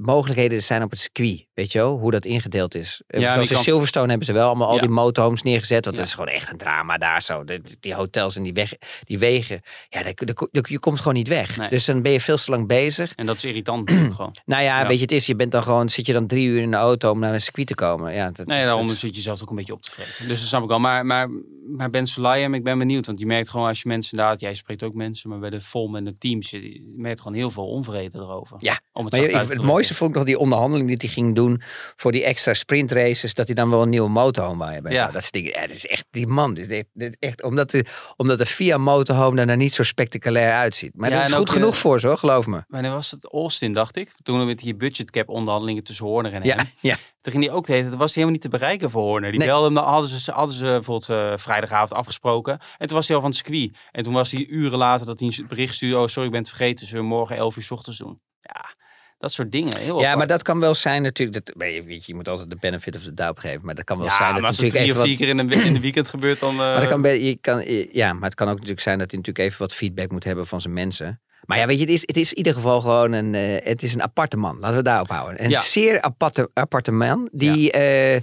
[0.00, 1.46] mogelijkheden er zijn op het circuit.
[1.58, 3.02] Weet je wel, hoe dat ingedeeld is.
[3.06, 5.84] Eh, Ja, Zoals in kant- Silverstone hebben ze wel allemaal al die motorhomes neergezet.
[5.84, 6.02] Want Ja.
[6.02, 7.44] dat is gewoon echt een drama daar zo.
[7.44, 8.72] De- die hotels en die, weg,
[9.04, 9.60] die wegen.
[9.88, 11.56] Ja, daar- daar- daar- je komt gewoon niet weg.
[11.56, 11.68] Nee.
[11.68, 13.14] Dus dan ben je veel te lang bezig.
[13.14, 14.36] En dat is irritant gewoon.
[14.44, 16.62] Nou ja, weet je, het is, je bent dan gewoon, zit je dan drie uur
[16.62, 18.14] in de auto om naar een circuit te komen.
[18.14, 20.28] Ja, dat, Nee, daarom dat zit je zelf ook een beetje op te vreten.
[20.28, 20.78] Dus dat snap ik al.
[20.78, 21.28] Maar, maar,
[21.76, 23.06] maar Ben Sulayem, ik ben benieuwd.
[23.06, 24.40] Want je merkt gewoon als je mensen inderdaad...
[24.40, 26.50] Jij spreekt ook mensen, maar bij de FOM en de teams...
[26.50, 28.56] Je merkt gewoon heel veel onvrede erover.
[28.60, 28.80] Ja.
[28.98, 31.62] Om het, Maar je- het mooiste vond ik nog die onderhandeling die hij ging doen
[31.96, 33.34] voor die extra sprintraces.
[33.34, 34.90] Dat hij dan wel een nieuwe motorhome wou hebben.
[34.90, 35.06] en Ja.
[35.06, 35.12] zo.
[35.12, 37.84] Dat is, ja, dat is echt, die man, dit is echt, dit echt omdat, de,
[38.16, 40.92] omdat de Via motorhome er nou niet zo spectaculair uitziet.
[40.94, 42.64] Maar Ja, dat is goed genoeg eh, voor ze hoor, geloof me.
[42.68, 43.32] Wanneer was het?
[43.32, 44.12] Austin, dacht ik.
[44.22, 46.66] Toen met die budgetcap onderhandelingen tussen Horner en Ja, hem.
[46.80, 46.96] ja.
[47.20, 49.30] Toen ging hij ook hele tijd, was hij helemaal niet te bereiken voor Horner.
[49.30, 49.48] Die Nee.
[49.48, 52.60] belde hem, hadden ze, hadden ze bijvoorbeeld eh, vrijdagavond afgesproken.
[52.78, 53.76] En toen was hij al van het circuit.
[53.90, 55.98] En toen was hij uren later dat hij een bericht stuurde.
[55.98, 56.86] Oh, sorry, ik ben het vergeten.
[56.86, 58.20] Zullen we morgen 11 uur 's ochtends doen?
[58.40, 58.74] Ja,
[59.18, 59.76] dat soort dingen.
[59.78, 60.16] Heel Ja, apart.
[60.18, 61.44] maar dat kan wel zijn natuurlijk.
[61.46, 63.60] Dat, weet je, weet je, je moet altijd de benefit of the doubt geven.
[63.64, 65.26] Maar dat kan wel ja, zijn maar dat als het drie of even vier wat,
[65.26, 66.50] keer in de, in de weekend gebeurt, dan...
[66.50, 67.62] eh, maar dat kan, be- je kan,
[67.92, 70.46] ja, maar het kan ook natuurlijk zijn dat hij natuurlijk even wat feedback moet hebben
[70.46, 71.20] van zijn mensen.
[71.44, 73.82] Maar ja, weet je, het is, het is in ieder geval gewoon een, eh, het
[73.82, 74.54] is een aparte man.
[74.54, 75.44] Laten we het daarop houden.
[75.44, 75.60] Een Ja.
[75.60, 78.22] zeer aparte, aparte man die, eh, eh,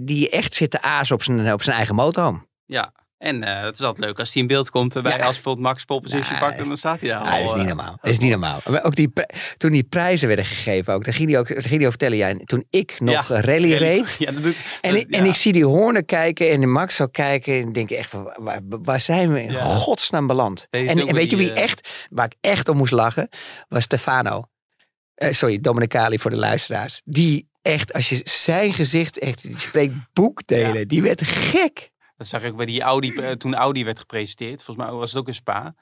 [0.00, 2.46] die echt zit te aas op zijn, op zijn eigen motorhome.
[2.66, 5.16] Ja, en eh, het is altijd leuk als hij in beeld komt erbij.
[5.16, 5.24] Ja.
[5.24, 7.38] Als bijvoorbeeld Max position Ja, pakt, en dan staat hij daar Ja, al.
[7.38, 7.96] dat is niet eh, normaal.
[8.00, 8.60] Dat is niet normaal.
[8.68, 9.12] Maar ook die,
[9.56, 12.16] toen die prijzen werden gegeven ook, dan ging hij ook, dan ging hij ook vertellen.
[12.16, 15.34] Ja, toen ik nog Ja, eh, rally reed, Ja, dat doet, En, dat- en ik
[15.34, 18.12] zie die Horner kijken en de Max zo kijken en denk echt,
[18.82, 20.66] waar, zijn we in godsnaam beland?
[20.70, 23.28] Weet En, weet je wie eh, echt, waar ik echt om moest lachen,
[23.68, 24.44] was Stefano.
[25.14, 27.00] Eh, sorry, Dominicali voor de luisteraars.
[27.04, 30.88] Die echt, als je zijn gezicht echt, die spreekt boekdelen.
[30.88, 31.90] Die werd gek.
[32.20, 34.62] Dat zag ik bij die Audi, eh, toen Audi werd gepresenteerd.
[34.62, 35.74] Volgens mij was het ook in Spa.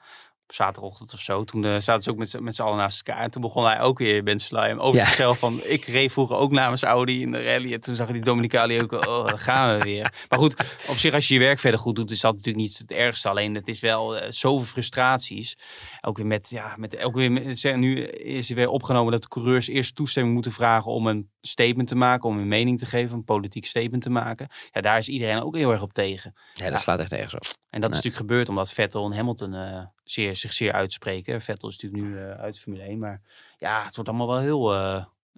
[0.49, 1.43] Op zaterdagochtend of zo.
[1.43, 3.23] Toen eh, zaten ze ook met, z'n- met z'n allen naast elkaar.
[3.23, 5.05] En toen begon hij ook weer Ben Slijm over Ja.
[5.05, 5.59] zichzelf van...
[5.63, 7.73] Ik reed vroeger ook namens Audi in de rally.
[7.73, 8.91] En toen zag die Dominicali ook...
[8.91, 10.13] Oh, daar gaan we weer.
[10.29, 10.55] Maar goed,
[10.87, 12.11] op zich als je je werk verder goed doet...
[12.11, 13.29] is dat natuurlijk niet het ergste.
[13.29, 15.57] Alleen het is wel eh, zoveel frustraties.
[16.01, 16.49] Ook weer met...
[16.49, 20.33] Ja, met, ook weer met, nu is er weer opgenomen dat de coureurs eerst toestemming
[20.33, 20.91] moeten vragen...
[20.91, 22.29] om een statement te maken.
[22.29, 23.15] Om een mening te geven.
[23.15, 24.47] Een politiek statement te maken.
[24.71, 26.33] Ja, daar is iedereen ook heel erg op tegen.
[26.53, 26.77] Ja, dat Ja.
[26.79, 27.57] slaat echt nergens op.
[27.69, 29.81] En dat is natuurlijk gebeurd omdat Vettel en Hamilton eh,
[30.11, 31.41] zeer, zich zeer uitspreken.
[31.41, 32.99] Vettel is natuurlijk nu eh, uit de Formule 1.
[32.99, 33.21] Maar
[33.57, 34.73] ja, het wordt allemaal wel heel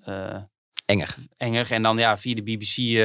[0.04, 0.38] eh,
[0.86, 1.16] Enger.
[1.38, 1.72] engig.
[1.72, 2.98] En dan ja, via de BBC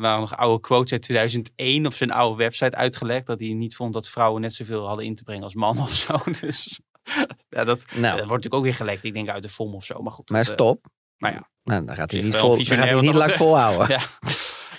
[0.00, 3.26] waren nog oude quotes uit 2001 op zijn oude website uitgelegd.
[3.26, 5.94] Dat hij niet vond dat vrouwen net zoveel hadden in te brengen als mannen of
[5.94, 6.18] zo.
[6.40, 6.80] Dus
[7.56, 9.04] ja, dat, dat Nou, wordt natuurlijk ook weer gelekt.
[9.04, 10.02] Ik denk uit de FOM of zo.
[10.02, 10.30] Maar goed.
[10.30, 10.86] maar dat, stop.
[11.16, 11.48] maar ja.
[11.64, 13.88] Nou, dan gaat hij niet, vol, gaat hij niet dat lang volhouden.
[13.98, 14.00] Ja.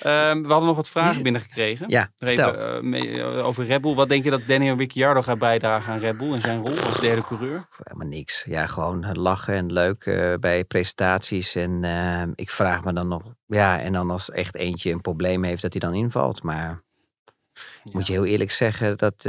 [0.01, 1.89] Ehm, we hadden nog wat vragen binnengekregen.
[1.89, 2.11] Ja.
[2.17, 3.95] Even, eh, mee- eh, over Red Bull.
[3.95, 6.99] Wat denk je dat Daniel Ricciardo gaat bijdragen aan Red Bull in zijn rol als
[6.99, 7.65] derde coureur?
[7.83, 8.43] Helemaal niks.
[8.47, 11.55] Ja, gewoon lachen en leuk eh, bij presentaties.
[11.55, 15.43] En eh, ik vraag me dan nog, ja, en dan als echt eentje een probleem
[15.43, 16.43] heeft, dat hij dan invalt.
[16.43, 16.83] Maar
[17.83, 19.23] moet je heel eerlijk zeggen dat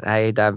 [0.00, 0.54] hij daar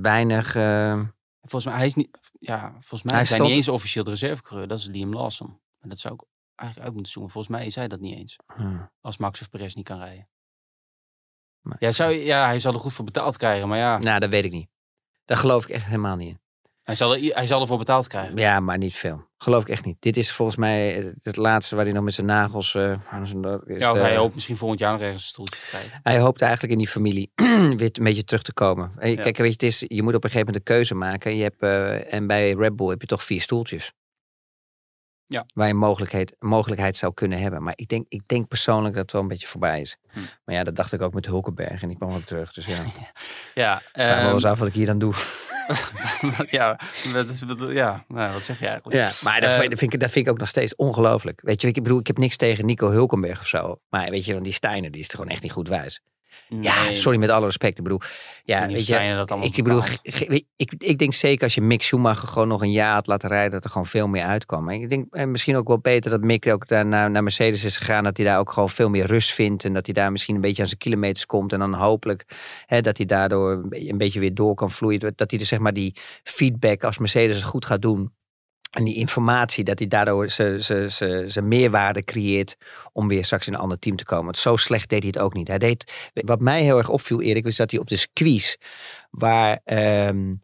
[0.00, 0.54] weinig.
[0.56, 1.00] eh,
[1.40, 4.04] Volgens mij, hij is niet, ja, volgens mij Hij is hij stond- niet eens officieel
[4.04, 4.68] de reservecoureur.
[4.68, 5.60] Dat is Liam Lawson.
[5.80, 6.20] En dat zou ik
[6.62, 7.32] eigenlijk uit moeten zoeken.
[7.32, 8.36] Volgens mij is hij dat niet eens.
[8.56, 8.90] hmm.
[9.00, 10.28] Als Max of Perez niet kan rijden.
[11.60, 13.68] Maar- Ja, zou, ja, hij zal er goed voor betaald krijgen.
[13.68, 14.68] Maar ja, Nou, dat weet ik niet.
[15.24, 16.40] Daar geloof ik echt helemaal niet in.
[16.82, 18.36] hij, zal er, hij zal ervoor betaald krijgen.
[18.36, 19.30] Ja, maar niet veel.
[19.38, 19.96] Geloof ik echt niet.
[20.00, 22.74] Dit is volgens mij eh, het laatste waar hij nog met zijn nagels.
[22.74, 22.90] eh,
[23.66, 26.00] is, Ja, of hij hoopt misschien volgend jaar nog ergens een stoeltje te krijgen.
[26.02, 27.30] Hij hoopt eigenlijk in die familie
[27.80, 28.92] weer een beetje terug te komen.
[29.00, 29.14] Ja.
[29.22, 31.36] Kijk, weet je, het is, je moet op een gegeven moment een keuze maken.
[31.36, 33.92] Je hebt, eh, en bij Red Bull heb je toch vier stoeltjes.
[35.32, 35.46] Ja.
[35.54, 37.62] Waar je mogelijkheid, mogelijkheid zou kunnen hebben.
[37.62, 39.96] Maar ik denk, ik denk persoonlijk dat het wel een beetje voorbij is.
[40.12, 40.18] Hm.
[40.44, 41.82] Maar ja, dat dacht ik ook met Hulkenberg.
[41.82, 42.52] En ik kwam ook terug.
[42.52, 42.92] Dus ja, ik
[43.54, 45.14] Ja, vraag wel ehm, eens af wat ik hier dan doe.
[46.58, 46.78] ja,
[47.12, 48.96] dat is, wat- ja nou, wat zeg je eigenlijk?
[48.96, 51.40] Ja, maar dat, Eh, vind, dat vind ik, dat vind ik ook nog steeds ongelooflijk.
[51.44, 53.80] Weet je, ik bedoel, ik heb niks tegen Nico Hulkenberg of zo.
[53.88, 56.00] Maar weet je, want die Steiner, die is er gewoon echt niet goed wijs.
[56.60, 57.76] Ja, sorry met alle respect.
[57.78, 58.00] Ik bedoel,
[58.44, 59.82] ja, weet je, dat allemaal ik bedoel,
[60.56, 63.50] ik, ik denk zeker als je Mick Schumacher gewoon nog een jaar had laten rijden,
[63.50, 64.68] dat er gewoon veel meer uitkwam.
[64.68, 67.64] En ik denk en misschien ook wel beter dat Mick ook daar naar, naar Mercedes
[67.64, 70.10] is gegaan, dat hij daar ook gewoon veel meer rust vindt en dat hij daar
[70.12, 72.24] misschien een beetje aan zijn kilometers komt en dan hopelijk
[72.66, 75.00] hè, dat hij daardoor een beetje- een beetje weer door kan vloeien.
[75.00, 78.12] Dat hij dus zeg maar die feedback als Mercedes het goed gaat doen.
[78.72, 82.56] En die informatie, dat hij daardoor zijn- meerwaarde creëert
[82.92, 84.24] om weer straks in een ander team te komen.
[84.24, 85.48] Want zo slecht deed hij het ook niet.
[85.48, 88.58] Hij deed, wat mij heel erg opviel, Erik, was dat hij op de squeeze,
[89.10, 90.34] waar ehm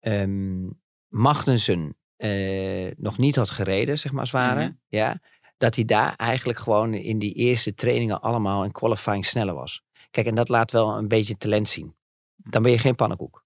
[0.00, 0.68] ehm,
[1.08, 4.70] Magnussen eh, nog niet had gereden, zeg maar als Mhm.
[4.88, 5.20] ja,
[5.56, 9.82] dat hij daar eigenlijk gewoon in die eerste trainingen allemaal in qualifying sneller was.
[10.10, 11.94] Kijk, en dat laat wel een beetje talent zien.
[12.36, 13.44] Dan ben je geen pannenkoek.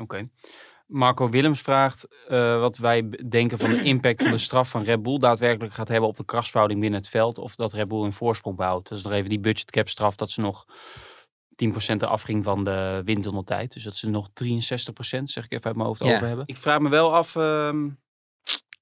[0.00, 0.28] Oké.
[0.86, 5.02] Marco Willems vraagt eh, wat wij denken van de impact van de straf van Red
[5.02, 7.38] Bull daadwerkelijk gaat hebben op de krachtsverhouding binnen het veld.
[7.38, 8.88] Of dat Red Bull een voorsprong behoudt.
[8.88, 10.64] Dat is nog even die budgetcap straf dat ze nog
[11.64, 13.72] 10% eraf ging van de windtunneltijd.
[13.72, 16.14] Dus dat ze nog 63% zeg ik even uit mijn hoofd Ja.
[16.14, 16.44] over hebben.
[16.46, 17.88] Ik vraag me wel af, ehm,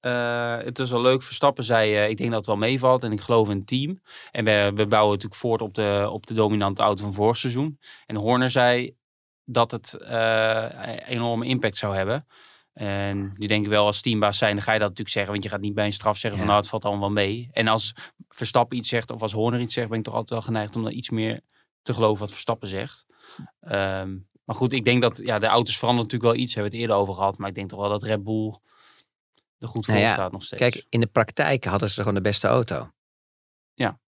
[0.00, 3.12] eh, het is wel leuk, Verstappen zei eh, ik denk dat het wel meevalt en
[3.12, 4.00] ik geloof in het team.
[4.30, 7.78] En we, we bouwen natuurlijk voort op de, op de dominante auto van vorig seizoen.
[8.06, 8.96] En Horner zei
[9.44, 12.26] dat het een enorme impact zou hebben.
[12.72, 15.32] En die denken wel als teambaas zijn, dan ga je dat natuurlijk zeggen.
[15.32, 16.52] Want je gaat niet bij een straf zeggen van Ja.
[16.52, 17.48] nou, het valt allemaal wel mee.
[17.52, 17.94] En als
[18.28, 20.82] Verstappen iets zegt of als Horner iets zegt, ben ik toch altijd wel geneigd om
[20.82, 21.40] dan iets meer
[21.82, 23.06] te geloven wat Verstappen zegt.
[23.60, 26.54] Ehm, maar goed, ik denk dat ja, de auto's veranderen natuurlijk wel iets.
[26.54, 27.38] Hebben we het eerder over gehad.
[27.38, 28.58] Maar ik denk toch wel dat Red Bull
[29.58, 30.62] er goed voor Nou ja, staat nog steeds.
[30.62, 32.90] Kijk, in de praktijk hadden ze gewoon de beste auto.
[33.74, 33.98] Ja.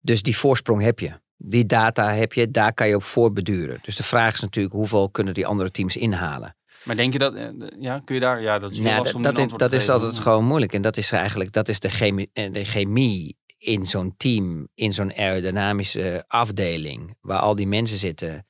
[0.00, 1.20] Dus die voorsprong heb je.
[1.36, 3.78] Die data heb je, daar kan je op voorbeduren.
[3.82, 6.56] Dus de vraag is natuurlijk, hoeveel kunnen die andere teams inhalen?
[6.84, 9.20] Maar denk je dat, eh, ja, kun je daar, ja, dat is heel Ja, lastig
[9.20, 10.72] dat, om dat is, dat is altijd gewoon moeilijk.
[10.72, 14.92] En dat is eigenlijk dat is de, chemie, eh, de chemie in zo'n team, in
[14.92, 18.46] zo'n aerodynamische afdeling, waar al die mensen zitten.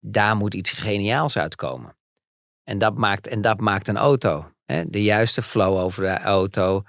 [0.00, 1.96] Daar moet iets geniaals uitkomen.
[2.64, 4.50] En dat maakt, en dat maakt een auto.
[4.64, 4.84] Hè?
[4.90, 6.82] De juiste flow over de auto,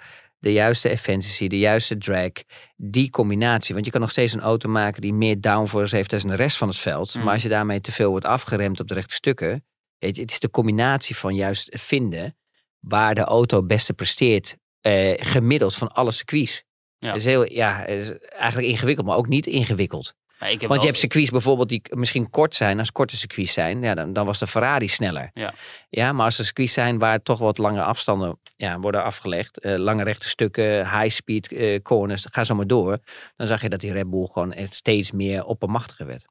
[0.48, 2.32] de juiste efficiency, de juiste drag.
[2.76, 3.74] Die combinatie.
[3.74, 6.58] Want je kan nog steeds een auto maken die meer downforce heeft dan de rest
[6.58, 7.14] van het veld.
[7.14, 7.24] Mhm.
[7.24, 9.66] Maar als je daarmee te veel wordt afgeremd op de rechte stukken.
[9.98, 12.38] Je, het is de combinatie van juist vinden
[12.80, 14.56] waar de auto het beste presteert.
[14.82, 16.64] eh, gemiddeld van alle circuits.
[16.98, 17.08] Ja.
[17.08, 20.14] Dat is heel, ja, het is eigenlijk ingewikkeld, maar ook niet ingewikkeld.
[20.40, 24.14] Want je hebt circuits bijvoorbeeld die misschien kort zijn, als korte circuits zijn, ja, dan,
[24.14, 25.30] dan was de Ferrari sneller.
[25.34, 25.54] Ja.
[25.90, 29.78] ja, maar als er circuits zijn waar toch wat lange afstanden ja, worden afgelegd, eh,
[29.78, 33.00] lange rechte stukken, high speed eh, corners, ga zo maar door,
[33.36, 36.26] dan zag je dat die Red Bull gewoon echt steeds meer oppermachtiger werd.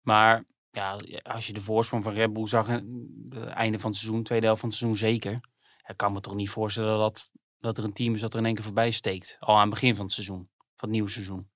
[0.00, 2.84] Maar ja, als je de voorsprong van Red Bull zag, het
[3.54, 5.40] einde van het seizoen, tweede helft van het seizoen zeker.
[5.86, 8.46] Ik kan me toch niet voorstellen dat, dat er een team is dat er in
[8.46, 9.36] één keer voorbij steekt.
[9.40, 11.50] Al aan het begin van het seizoen, van het nieuwe seizoen.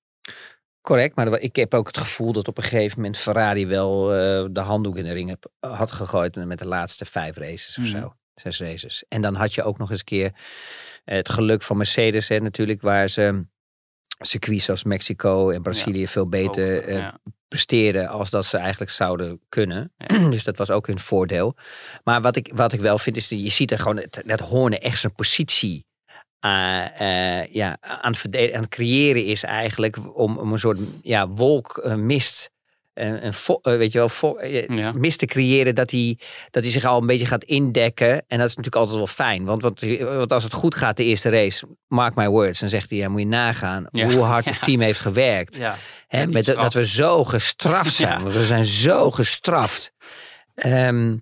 [0.87, 4.45] Correct, maar ik heb ook het gevoel dat op een gegeven moment Ferrari wel eh,
[4.51, 7.99] de handdoek in de ring heb- had gegooid met de laatste vijf races of Mhm.
[8.01, 8.13] zo.
[8.33, 9.03] Zes races.
[9.07, 10.31] En dan had je ook nog eens een keer
[11.05, 13.45] eh, het geluk van Mercedes hè, natuurlijk, waar ze
[14.19, 17.19] circuits als Mexico en Brazilië veel beter Hoogte, eh, ja.
[17.47, 19.93] presteren als dat ze eigenlijk zouden kunnen.
[19.97, 20.29] Ja.
[20.29, 21.55] dus dat was ook hun voordeel.
[22.03, 24.79] Maar wat ik, wat ik wel vind is, dat je ziet er gewoon dat, Horner
[24.81, 25.85] echt zijn positie
[26.39, 31.27] eh, eh, ja, aan, het aan het creëren is eigenlijk om, om een soort ja,
[31.27, 32.49] wolk, eh, mist,
[32.93, 34.45] een weet je wel,
[34.77, 34.91] Ja.
[34.91, 36.19] mist te creëren dat hij,
[36.49, 38.11] dat hij zich al een beetje gaat indekken.
[38.27, 41.03] En dat is natuurlijk altijd wel fijn, want, want, want als het goed gaat de
[41.03, 44.05] eerste race, mark my words, dan zegt hij, ja, moet je nagaan Ja.
[44.09, 44.51] hoe hard Ja.
[44.51, 45.59] het team heeft gewerkt.
[46.07, 48.21] Hè, Met dat we zo gestraft zijn.
[48.23, 49.91] Want we zijn zo gestraft.
[50.55, 51.17] Ehm,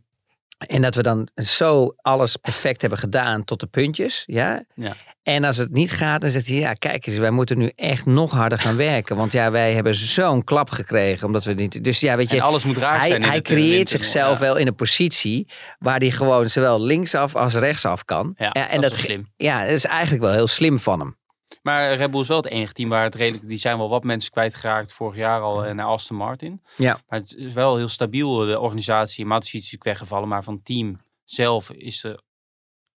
[0.57, 4.23] en dat we dan zo alles perfect hebben gedaan tot de puntjes.
[4.25, 4.63] Ja?
[4.75, 4.95] Ja.
[5.23, 8.05] En als het niet gaat, dan zegt hij: Ja, kijk eens, wij moeten nu echt
[8.05, 9.15] nog harder gaan werken.
[9.15, 11.27] Want ja, wij hebben zo'n klap gekregen.
[11.27, 11.83] Omdat we niet.
[11.83, 12.35] Dus ja, weet je.
[12.35, 13.23] en alles moet raak Hij, zijn.
[13.23, 14.39] hij het, eh, creëert zichzelf ja.
[14.39, 15.47] wel in een positie
[15.79, 18.33] waar hij gewoon zowel linksaf als rechtsaf kan.
[18.37, 19.31] Ja, en dat, is slim.
[19.35, 21.17] Ja, dat is eigenlijk wel heel slim van hem.
[21.65, 23.47] Maar Red Bull is wel het enige team waar het redelijk...
[23.47, 26.61] Die zijn wel wat mensen kwijtgeraakt vorig jaar al eh, naar Aston Martin.
[26.77, 26.99] Ja.
[27.07, 29.25] Maar het is wel heel stabiel, de organisatie.
[29.25, 32.21] Matucci is natuurlijk weggevallen, maar van het team zelf is er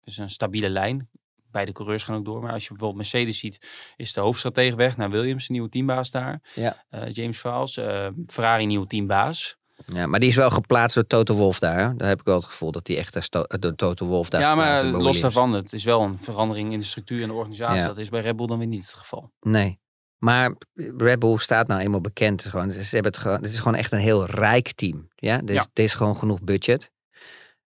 [0.04, 1.10] is een stabiele lijn.
[1.52, 2.42] Beide coureurs gaan ook door.
[2.42, 6.12] Maar als je bijvoorbeeld Mercedes ziet, is de hoofdstratege weg naar Williams, de nieuwe teambaas
[6.12, 6.42] daar.
[6.56, 6.84] Ja.
[6.90, 7.78] Eh, James Vowles.
[7.78, 9.58] eh, Ferrari, nieuwe teambaas.
[9.86, 11.98] Ja, maar die is wel geplaatst door Toto Wolf daar.
[11.98, 14.42] Daar heb ik wel het gevoel dat die echt door Sto- door Toto Wolf daar
[14.42, 17.82] ja, maar los daarvan, het is wel een verandering in de structuur en de organisatie.
[17.82, 17.88] Ja.
[17.88, 19.32] Dat is bij Red Bull dan weer niet het geval.
[19.40, 19.80] Nee.
[20.18, 20.56] Maar
[20.98, 22.46] Red Bull staat nou eenmaal bekend.
[22.46, 25.08] Gewoon, ze hebben het, gewoon, het is gewoon echt een heel rijk team.
[25.16, 25.66] Ja, er is, Ja.
[25.74, 26.92] er is gewoon genoeg budget.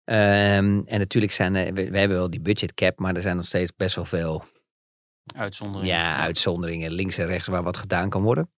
[0.04, 3.46] Ehm, en natuurlijk zijn we, we hebben wel die budget cap, maar er zijn nog
[3.46, 4.44] steeds best wel veel
[5.36, 5.90] Uitzondering.
[5.92, 8.52] ja, uitzonderingen links en rechts waar wat gedaan kan worden.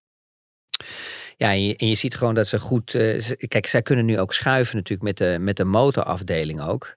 [1.39, 2.93] Ja, en je, en je ziet gewoon dat ze goed.
[2.93, 6.95] eh, kijk, zij kunnen nu ook schuiven natuurlijk met de, met de motorafdeling ook.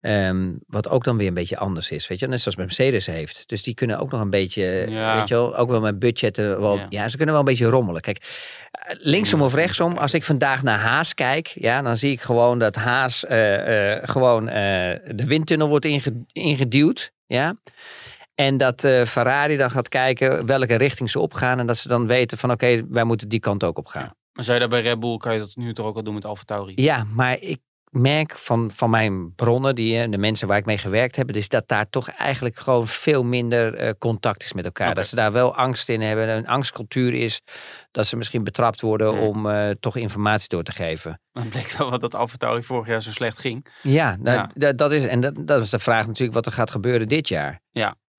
[0.00, 2.26] Ehm, wat ook dan weer een beetje anders is, weet je.
[2.28, 3.42] Net zoals Mercedes heeft.
[3.48, 5.16] Dus die kunnen ook nog een beetje, Ja.
[5.18, 6.60] weet je wel, ook wel met budgetten.
[6.60, 6.86] Wel, Ja.
[6.88, 7.08] ja.
[7.08, 8.00] ze kunnen wel een beetje rommelen.
[8.00, 8.18] Kijk,
[8.88, 12.74] linksom of rechtsom, als ik vandaag naar Haas kijk, ja, dan zie ik gewoon dat
[12.76, 17.12] Haas eh, eh, gewoon de windtunnel wordt inge- ingeduwd.
[17.26, 17.54] Ja.
[18.46, 21.58] En dat eh, Ferrari dan gaat kijken welke richting ze opgaan.
[21.58, 24.02] En dat ze dan weten van oké, wij moeten die kant ook op gaan.
[24.02, 24.14] Ja.
[24.32, 26.14] Maar zou je dat bij Red Bull, kan je dat nu toch ook al doen
[26.14, 26.72] met Alfa Tauri?
[26.76, 30.78] Ja, maar ik merk van, van mijn bronnen, die, eh, de mensen waar ik mee
[30.78, 34.94] gewerkt heb, is dat daar toch eigenlijk gewoon veel minder eh, contact is met elkaar.
[34.94, 37.40] Dat ze daar wel angst in hebben, een angstcultuur is,
[37.90, 39.46] dat ze misschien betrapt worden Hmm.
[39.46, 41.20] om toch informatie door te geven.
[41.32, 43.66] Dan bleek wel wat dat Alfa vorig jaar zo slecht ging.
[43.82, 44.72] Ja, nou, Ja.
[44.72, 47.60] Dat, is, en dat, dat is de vraag natuurlijk wat er gaat gebeuren dit jaar.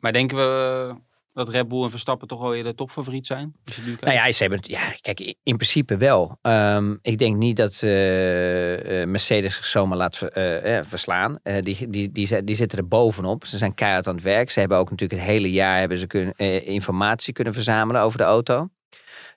[0.03, 0.95] Maar denken we eh,
[1.33, 3.55] dat Red Bull en Verstappen toch wel weer de topfavoriet zijn?
[3.99, 6.37] Nou ja, ze hebben ja, kijk, in in principe wel.
[6.41, 11.39] Ehm, ik denk niet dat eh, eh, Mercedes zich zomaar laat ver- verslaan.
[11.43, 13.45] Die, die, die, die zitten er bovenop.
[13.45, 14.51] Ze zijn keihard aan het werk.
[14.51, 16.35] Ze hebben ook natuurlijk het hele jaar hebben ze kunnen,
[16.65, 18.69] informatie kunnen verzamelen over de auto.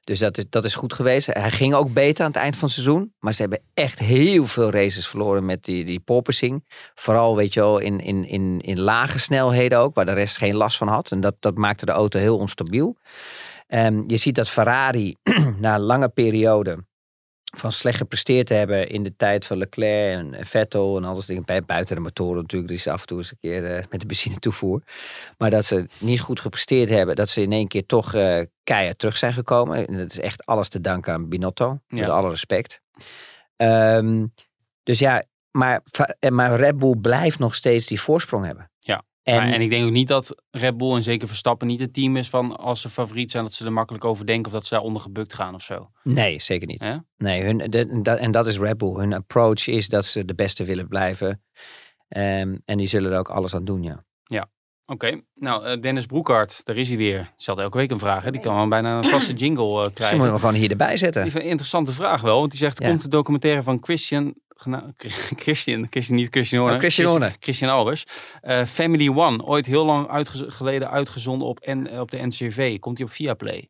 [0.07, 1.27] Dus dat is, dat is goed geweest.
[1.27, 3.13] Hij ging ook beter aan het eind van het seizoen.
[3.19, 6.65] Maar ze hebben echt heel veel races verloren met die, die porpoising.
[6.95, 9.95] Vooral, weet je wel, in, in, in, in lage snelheden ook.
[9.95, 11.11] Waar de rest geen last van had.
[11.11, 12.97] En dat, dat maakte de auto heel onstabiel.
[13.69, 15.17] Um, je ziet dat Ferrari
[15.59, 16.85] na lange periode
[17.57, 21.64] van slecht gepresteerd te hebben in de tijd van Leclerc en Vettel en alles dingen.
[21.66, 24.07] Buiten de motoren natuurlijk, die ze af en toe eens een keer uh, met de
[24.07, 24.82] benzine toevoer.
[25.38, 28.99] Maar dat ze niet goed gepresteerd hebben, dat ze in één keer toch uh, keihard
[28.99, 29.86] terug zijn gekomen.
[29.86, 32.07] En dat is echt alles te danken aan Binotto, met ja.
[32.07, 32.80] alle respect.
[33.57, 34.32] Um,
[34.82, 35.82] dus ja, maar,
[36.30, 38.70] maar Red Bull blijft nog steeds die voorsprong hebben.
[39.27, 41.95] En, maar, en, ik denk ook niet dat Red Bull en zeker Verstappen niet het
[41.95, 44.66] team is van als ze favoriet zijn dat ze er makkelijk over denken of dat
[44.66, 45.91] ze daaronder gebukt gaan of zo.
[46.03, 46.83] Nee, zeker niet.
[46.83, 47.05] Ja?
[47.16, 48.95] Nee, hun, de, dat, en dat is Red Bull.
[48.95, 51.43] Hun approach is dat ze de beste willen blijven.
[52.09, 53.99] Um, en die zullen er ook alles aan doen, ja.
[54.24, 54.51] Ja,
[54.87, 55.07] oké.
[55.07, 55.24] Okay.
[55.35, 57.33] Nou, uh, Dennis Broekhart, daar is hij weer.
[57.37, 58.24] Stelt elke week een vraag.
[58.24, 58.31] Hè?
[58.31, 60.09] Die kan wel bijna een vaste jingle uh, krijgen.
[60.09, 61.22] Die moeten we gewoon hier erbij zetten.
[61.22, 62.39] Die is een interessante vraag wel.
[62.39, 62.91] Want die zegt, er ja.
[62.91, 64.35] komt de documentaire van Christian
[65.45, 66.77] Christian, Christian, niet Christian Horner.
[66.77, 67.11] Oh, Christian.
[67.11, 68.07] Christian, Christian Albers.
[68.43, 72.79] Uh, Family One, ooit heel lang uitgez geleden uitgezonden op, N op de NCV.
[72.79, 73.69] Komt hij op Viaplay?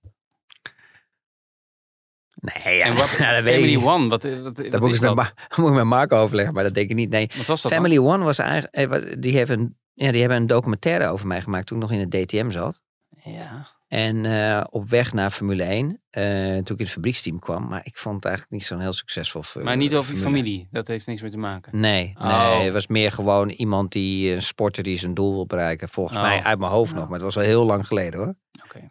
[2.35, 2.85] Nee, ja.
[2.85, 5.15] En wat, ja, Family One, wat, wat, wat dat moet is ik dat?
[5.15, 7.11] Met moet ik met Marco overleggen, maar dat denk ik niet.
[7.11, 7.31] Nee.
[7.37, 8.07] Wat was dat Family dan?
[8.07, 11.83] One was eigenlijk, die hebben, ja, die hebben een documentaire over mij gemaakt toen ik
[11.83, 12.83] nog in het DTM zat.
[13.23, 13.76] Ja.
[13.89, 15.95] En uh, op weg naar Formule 1, uh,
[16.53, 17.69] toen ik in het fabrieksteam kwam.
[17.69, 19.43] Maar ik vond het eigenlijk niet zo'n heel succesvol.
[19.63, 21.81] Maar niet over je familie, dat heeft niks mee te maken.
[21.81, 22.49] Nee, Oh.
[22.57, 25.89] nee, het was meer gewoon iemand die, een sporter die zijn doel wil bereiken.
[25.89, 26.25] Volgens Oh.
[26.25, 28.35] mij uit mijn hoofd nog, maar het was al heel lang geleden hoor.
[28.65, 28.91] Oké.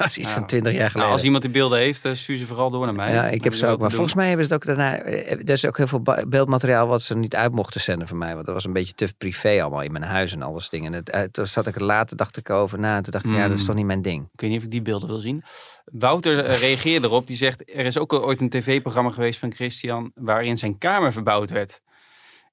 [0.06, 1.00] Dat was iets van twintig jaar geleden.
[1.00, 3.12] Nou, als iemand die beelden heeft, uh, stuur ze vooral door naar mij.
[3.12, 3.80] ja, ik heb ze ook.
[3.80, 4.98] Maar volgens mij hebben ze het ook daarna.
[4.98, 8.34] eh, Er is ook heel veel beeldmateriaal wat ze niet uit mochten zenden van mij.
[8.34, 10.92] Want dat was een beetje te privé allemaal in mijn huis en alles dingen.
[10.92, 12.96] En het, eh, toen zat ik er later, dacht ik over na.
[12.96, 13.66] En toen dacht ik, ja, dat is Mm.
[13.66, 14.28] toch niet mijn ding.
[14.32, 15.42] Ik weet niet of ik die beelden wil zien.
[15.84, 17.26] Wouter eh, reageerde erop.
[17.26, 20.10] Die zegt, er is ook ooit een tv-programma geweest van Christian...
[20.14, 21.80] waarin zijn kamer verbouwd werd.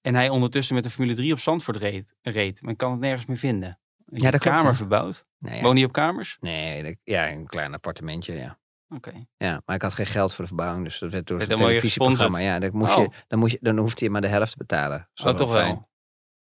[0.02, 2.16] En hij ondertussen met de Formule 3 op Zandvoort reed.
[2.22, 2.62] reed.
[2.62, 3.80] Maar ik kan het nergens meer vinden.
[4.10, 5.26] Ja, klopt, kamer verbouwd.
[5.38, 5.62] Nee, ja.
[5.62, 6.38] Woon je op kamers?
[6.40, 8.58] Nee, ja, een klein appartementje, ja.
[8.90, 9.26] Oké.
[9.38, 12.40] Ja, maar ik had geen geld voor de verbouwing, dus dat werd door het televisieprogramma.
[12.40, 13.04] Ja, dan, moest Oh.
[13.04, 15.10] je, dan, moest je, dan hoefde je maar de helft te betalen.
[15.24, 15.90] Oh, toch wel.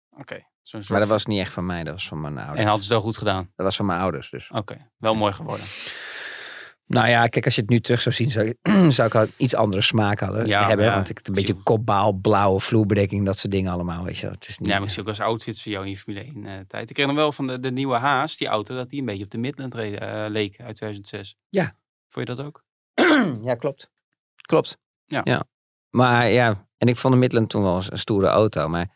[0.09, 0.47] Oké.
[0.61, 0.89] Soort...
[0.89, 2.59] Maar dat was niet echt van mij, dat was van mijn ouders.
[2.59, 3.51] En hadden ze het wel goed gedaan?
[3.55, 4.49] Dat was van mijn ouders, dus.
[4.49, 4.89] Oké.
[4.97, 5.65] Wel mooi geworden.
[6.89, 8.31] Nou ja, kijk, als je het nu terug zou zien,
[8.91, 10.85] zou, ik al iets andere smaak hadden, Ja, hebben.
[10.85, 10.93] ja.
[10.93, 14.27] Want ik een beetje kopbaal, blauwe vloerbedekking, dat soort dingen allemaal, weet je.
[14.27, 14.67] Het is niet...
[14.69, 16.89] Ja, maar ik zie ook als outfits voor jou in je Formule 1 eh, tijd.
[16.89, 19.23] Ik kreeg nog wel van de, de nieuwe Haas, die auto, dat die een beetje
[19.23, 21.35] op de Midland eh, leek uit 2006.
[21.49, 21.75] Ja.
[22.09, 22.63] Vond je dat ook?
[23.43, 23.91] Ja, klopt.
[24.35, 24.77] Klopt.
[25.05, 25.21] Ja.
[25.23, 25.43] ja.
[25.89, 28.67] Maar ja, en ik vond de Midland toen wel eens een stoere auto.
[28.67, 28.89] Maar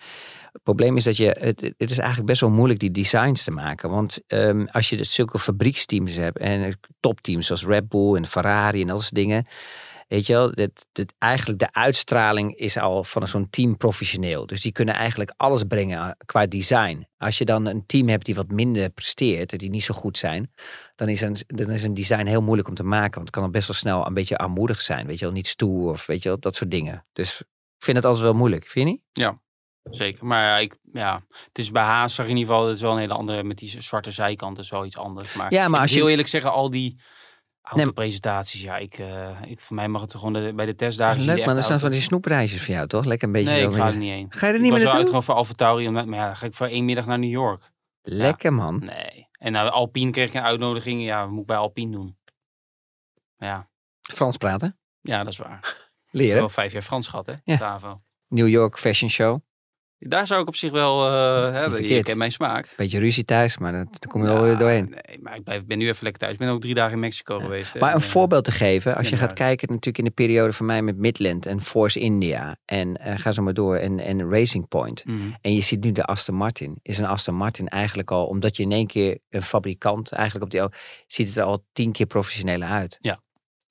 [0.54, 3.51] het probleem is dat je, het, het is eigenlijk best wel moeilijk die designs te
[3.51, 3.89] maken.
[3.89, 8.82] Want ehm, als je dus zulke fabrieksteams hebt en topteams zoals Red Bull en Ferrari
[8.82, 9.47] en dat dingen.
[10.08, 14.45] Weet je wel, dat, dat eigenlijk de uitstraling is al van zo'n team professioneel.
[14.45, 17.08] Dus die kunnen eigenlijk alles brengen eh, qua design.
[17.18, 20.51] Als je dan een team hebt die wat minder presteert, die niet zo goed zijn,
[20.95, 23.14] dan is een, dan is een design heel moeilijk om te maken.
[23.14, 25.08] Want het kan dan best wel snel een beetje armoedig zijn.
[25.08, 27.06] Weet je wel, niet stoer of weet je wel, dat soort dingen.
[27.14, 27.39] Dus
[27.78, 29.04] ik vind het altijd wel moeilijk, vind je niet?
[29.90, 30.26] Zeker.
[30.26, 32.82] Maar ja, ik, ja, het is bij Haas zag je in ieder geval, het is
[32.82, 35.34] wel een hele andere, met die zwarte zijkant is wel iets anders.
[35.34, 37.02] Maar, Ja, maar ik als moet heel je- eerlijk zeggen, al die
[37.62, 41.24] autopresentaties, ja, ik, eh, ik, voor mij mag het gewoon de, bij de testdagen.
[41.24, 43.06] Leuk dat echte zijn van die snoepreisjes voor jou, toch?
[43.06, 44.26] Lekker een beetje Nee, ik ga je- er niet heen.
[44.30, 45.06] Ga je er Ik niet was meer naartoe?
[45.08, 47.72] gewoon voor Alfa Tauri, omdat, maar ja, ga ik voor één middag naar New York.
[48.02, 48.80] Lekker man.
[48.86, 49.28] Nee.
[49.32, 52.18] En nou, Alpine kreeg ik een uitnodiging, ja, moet ik bij Alpine doen?
[53.38, 53.70] Ja,
[54.02, 54.78] Frans praten.
[55.02, 55.58] ja, dat is waar.
[55.58, 56.38] Ik heb Leren.
[56.40, 57.34] wel vijf jaar Frans gehad, hè?
[57.44, 57.58] Ja.
[57.58, 58.02] Tavo.
[58.28, 59.42] New York Fashion Show.
[60.08, 62.74] Daar zou ik op zich wel, eh hè, je kent mijn smaak.
[62.78, 64.89] Beetje ruzie thuis, maar dat- daar kom je Ja, wel weer doorheen.
[65.06, 66.34] Nee, maar ik blijf, ben nu even lekker thuis.
[66.34, 67.74] Ik ben ook drie dagen in Mexico geweest.
[67.74, 67.80] hè.
[67.80, 70.54] Maar een En, eh, voorbeeld te geven, als je gaat kijken natuurlijk in de periode
[70.54, 74.30] van mij met Midland en Force India en eh, ga zo maar door en, en
[74.30, 75.06] Racing Point.
[75.06, 75.18] mhm.
[75.41, 76.80] En je ziet nu de Aston Martin.
[76.82, 80.51] Is een Aston Martin eigenlijk al, omdat je in één keer een fabrikant eigenlijk op
[80.51, 82.97] die ziet het er al tien keer professioneler uit.
[83.01, 83.22] Ja.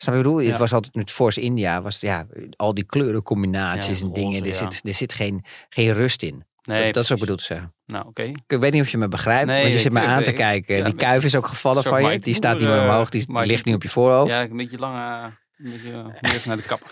[0.02, 0.40] Snap je wat ik bedoel?
[0.40, 0.48] Ja.
[0.50, 2.26] Het was altijd met Force India, was ja,
[2.56, 4.38] al die kleurencombinaties Ja, en dingen.
[4.38, 6.44] roze, er, zit, er zit geen, geen rust in.
[6.62, 7.20] Nee, dat, dat is precies.
[7.20, 7.74] bedoeld te zeggen.
[7.86, 8.22] Nou, oké.
[8.22, 10.22] Ik weet niet of je me begrijpt, Nee, maar je ik- zit me ik- aan
[10.24, 10.76] te ik- kijken.
[10.76, 12.18] ja, die kuif is ook gevallen van je.
[12.18, 14.30] Die staat niet meer omhoog, eh, die, Mike ligt nu op je voorhoofd.
[14.30, 16.90] Ja, een beetje lang, eh, een beetje, eh, even naar de kapper.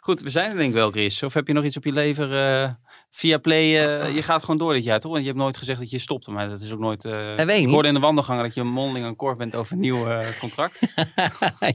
[0.00, 1.22] Goed, we zijn er denk ik wel, Chris.
[1.22, 2.32] Of heb je nog iets op je lever?
[2.32, 2.70] eh,
[3.10, 3.62] Via Play,
[4.00, 5.10] eh, je gaat gewoon door dit jaar, toch?
[5.10, 7.02] Want je hebt nooit gezegd dat je stopte, maar dat is ook nooit...
[7.02, 7.70] Dat weet ik ik niet.
[7.72, 10.80] hoorde in de wandelgangen dat je mondeling akkoord bent over een nieuw eh, contract.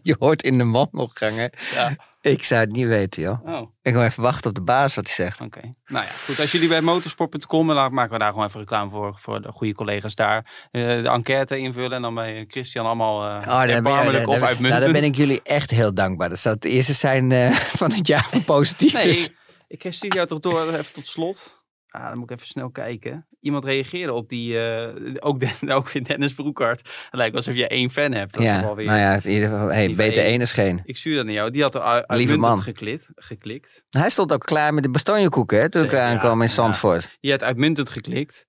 [0.04, 1.52] je hoort in de wandelgangen.
[1.74, 1.96] ja.
[2.22, 3.46] Ik zou het niet weten, joh.
[3.46, 3.70] Oh, oké.
[3.82, 5.40] Ik wil even wachten op de baas wat hij zegt.
[5.40, 5.50] Nou
[5.88, 6.40] ja, goed.
[6.40, 9.74] Als jullie bij motorsport.com, dan maken we daar gewoon even reclame voor, voor de goede
[9.74, 10.68] collega's daar.
[10.72, 14.62] de enquête invullen en dan bij Christian allemaal eh Oh, erbarmelijk of uitmuntend.
[14.70, 16.30] nou, daar ben ik jullie echt heel dankbaar.
[16.30, 19.30] Dat zou het eerste zijn van het jaar positief Nee, is.
[19.68, 21.64] Ik stuur jou toch door, even tot slot.
[21.96, 23.28] Ah, dan moet ik even snel kijken.
[23.40, 25.44] Iemand reageerde op die, eh, ook,
[25.78, 26.80] ook weer Dennis Broekhart.
[26.80, 28.34] Het lijkt alsof je één fan hebt.
[28.34, 28.86] Dat is Ja, wel weer...
[28.86, 30.42] nou ja, in ieder geval, hey, beter één.
[30.42, 30.82] is geen.
[30.84, 31.52] Ik stuur dat naar jou.
[31.52, 33.84] Die had er uitmuntend geklikt, geklikt.
[33.90, 36.54] Hij stond ook klaar met de bastonjekoeken hè, toen ik ja, aankwam in ja.
[36.54, 37.18] Zandvoort.
[37.20, 38.46] Die had uitmuntend geklikt.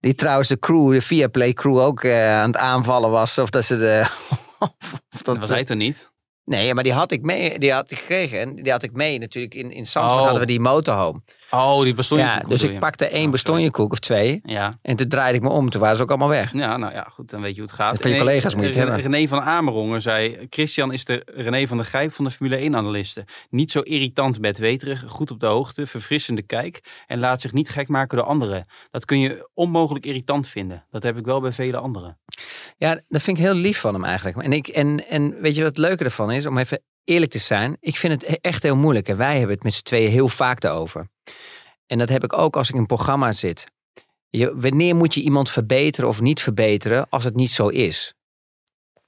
[0.00, 3.38] Die trouwens de crew, de Viaplay crew ook eh, aan het aanvallen was.
[3.38, 4.06] Of dat ze de...
[4.58, 4.74] of
[5.10, 6.12] dat, Dat was hij toch niet?
[6.44, 8.40] Nee, maar die had ik mee, die had ik gekregen.
[8.40, 9.54] En die had ik mee natuurlijk.
[9.54, 10.24] In, in Zandvoort Oh.
[10.24, 11.20] hadden we die motorhome.
[11.54, 14.40] Oh, die Ja, dus ik pakte één Oh, bastonjekoek of twee.
[14.42, 14.72] Ja.
[14.82, 15.70] En toen draaide ik me om.
[15.70, 16.52] Toen waren ze ook allemaal weg.
[16.52, 18.00] Ja, nou ja, goed, dan weet je hoe het gaat.
[18.00, 19.12] Van je collega's moet je René- hebben.
[19.12, 23.24] René van Amerongen zei, Christian is de René van der Grijp van de Formule 1-analisten.
[23.50, 27.88] Niet zo irritant bedweterig, goed op de hoogte, verfrissende kijk en laat zich niet gek
[27.88, 28.66] maken door anderen.
[28.90, 30.84] Dat kun je onmogelijk irritant vinden.
[30.90, 32.18] Dat heb ik wel bij vele anderen.
[32.76, 34.42] Ja, dat vind ik heel lief van hem eigenlijk.
[34.42, 36.46] En, ik, en, en weet je wat het leuke ervan is?
[36.46, 37.76] Om even eerlijk te zijn.
[37.80, 39.08] Ik vind het echt heel moeilijk.
[39.08, 41.08] En wij hebben het met z'n tweeën heel vaak daarover.
[41.86, 43.66] En dat heb ik ook als ik in een programma zit.
[44.30, 48.14] Je, wanneer moet je iemand verbeteren of niet verbeteren als het niet zo is?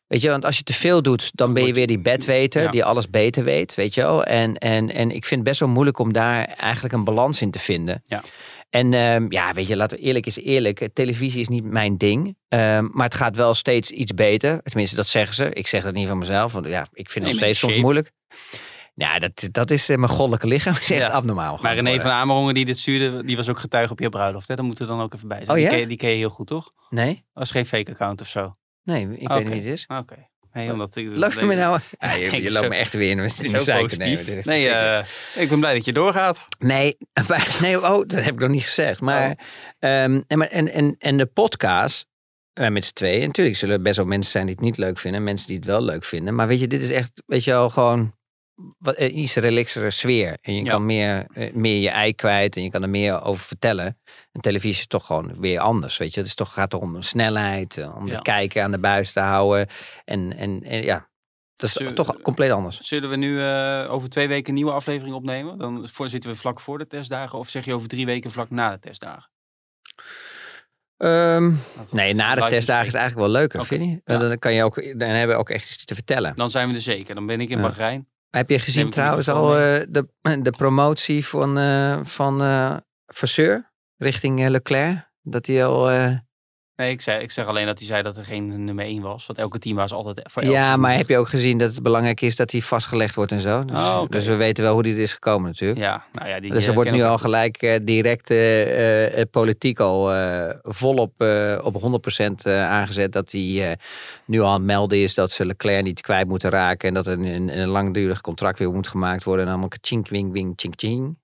[0.07, 2.71] Weet je, want als je te veel doet, dan ben je weer die bedweter ja.
[2.71, 4.25] die alles beter weet, weet je wel.
[4.25, 7.51] En, en, en ik vind het best wel moeilijk om daar eigenlijk een balans in
[7.51, 8.01] te vinden.
[8.05, 8.23] Ja.
[8.71, 10.89] En ehm, ja, weet je, laten we eerlijk is eerlijk.
[10.93, 12.37] Televisie is niet mijn ding.
[12.49, 14.63] Ehm, maar het gaat wel steeds iets beter.
[14.63, 15.53] Tenminste, dat zeggen ze.
[15.53, 16.53] Ik zeg dat niet van mezelf.
[16.53, 17.85] Want ja, ik vind het Nee, nog steeds soms shape.
[17.85, 18.11] moeilijk.
[18.95, 20.73] Ja, dat, dat is eh, mijn goddelijke lichaam.
[20.81, 21.09] is echt Ja.
[21.09, 21.59] abnormaal.
[21.63, 24.49] Maar René van Amerongen die dit stuurde, die was ook getuige op je bruiloft.
[24.49, 24.55] Hè?
[24.57, 25.49] Dat moeten we dan ook even bij zijn.
[25.51, 25.71] Oh, die, ja?
[25.71, 26.71] ken, die ken je heel goed, toch?
[26.91, 27.15] Nee?
[27.15, 28.57] Dat was geen fake account of zo.
[28.87, 29.39] Nee, ik weet Oké.
[29.39, 29.85] niet wie het is.
[29.99, 30.15] Oké.
[30.53, 31.81] Nee, omdat ik, Loop je me nou...
[31.99, 34.67] Ja, je, zo- loopt me echt weer in, in de zeiken nee, verschrikkelijk.
[35.35, 36.45] eh, ik ben blij dat je doorgaat.
[36.59, 36.97] Nee,
[37.29, 39.01] maar- nee, oh, dat heb ik nog niet gezegd.
[39.01, 39.35] Maar, Oh.
[39.79, 42.07] ehm, en, maar en, en, en de podcast,
[42.53, 43.27] eh, met z'n tweeën.
[43.27, 45.25] Natuurlijk zullen er best wel mensen zijn die het niet leuk vinden.
[45.25, 46.35] Mensen die het wel leuk vinden.
[46.35, 48.15] Maar weet je, dit is echt, weet je wel, gewoon
[48.79, 50.39] wat, een iets relaxere sfeer.
[50.41, 50.71] En je Ja.
[50.71, 53.99] kan meer, eh, meer je ei kwijt en je kan er meer over vertellen.
[54.33, 56.19] En televisie is toch gewoon weer anders, weet je.
[56.21, 58.17] Het is toch, gaat toch om snelheid, eh, om Ja.
[58.17, 59.69] de kijker aan de buis te houden.
[60.05, 61.09] En, en, en ja,
[61.55, 62.79] dat is Zullen- toch compleet anders.
[62.81, 65.59] Zullen we nu eh, over twee weken een nieuwe aflevering opnemen?
[65.59, 67.39] Dan voor, zitten we vlak voor de testdagen.
[67.39, 69.31] Of zeg je over drie weken vlak na de testdagen?
[70.97, 71.55] We
[71.93, 74.01] nee, na de testdagen is eigenlijk wel leuker, vind je?
[74.13, 74.19] ja.
[74.19, 76.35] Dan, kan je ook, dan hebben we ook echt iets te vertellen.
[76.35, 77.15] Dan zijn we er zeker.
[77.15, 77.61] Dan ben ik in.
[77.61, 78.09] Bahrein.
[78.37, 80.09] Heb je gezien trouwens al eh, de,
[80.43, 82.77] de promotie van, eh van eh
[83.07, 85.11] Vasseur richting Leclerc?
[85.23, 85.91] Dat hij al...
[86.77, 89.27] Nee, ik, zei, ik zeg alleen dat hij zei dat er geen nummer één was.
[89.27, 91.83] Want elke team was altijd voor elk ja, maar heb je ook gezien dat het
[91.83, 93.65] belangrijk is dat hij vastgelegd wordt en zo?
[93.65, 95.81] Dus, Oh, dus we weten wel hoe die er is gekomen natuurlijk.
[95.81, 100.13] Ja, nou ja, die, Dus er wordt nu al gelijk eh, direct eh, politiek al
[100.63, 101.13] volop
[101.63, 103.13] op 100% eh, aangezet.
[103.13, 103.77] Dat hij
[104.25, 106.89] nu al aan melden is dat ze Leclerc niet kwijt moeten raken.
[106.89, 109.45] En dat er een, een, een langdurig contract weer moet gemaakt worden.
[109.45, 111.17] En allemaal chink, wing, wing, chink, ching.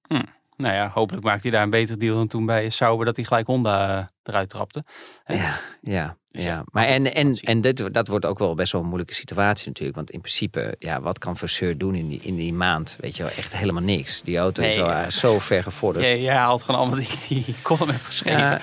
[0.62, 3.24] Nou ja, hopelijk maakt hij daar een beter deal dan toen bij Sauber dat hij
[3.24, 4.84] gelijk Honda eh, eruit trapte.
[5.26, 6.48] Ja, ja, Dus ja.
[6.48, 9.14] ja, Maar en, gaan en, en dit, dat wordt ook wel best wel een moeilijke
[9.14, 9.96] situatie natuurlijk.
[9.96, 12.96] Want in principe, ja, wat kan Vasseur doen in die, in die maand?
[13.00, 14.22] Weet je wel, echt helemaal niks.
[14.22, 15.02] Die auto is al ja.
[15.04, 16.04] eh, zo ver gevorderd.
[16.04, 18.60] Jij, jij haalt gewoon allemaal die, die column hebt geschreven Ja,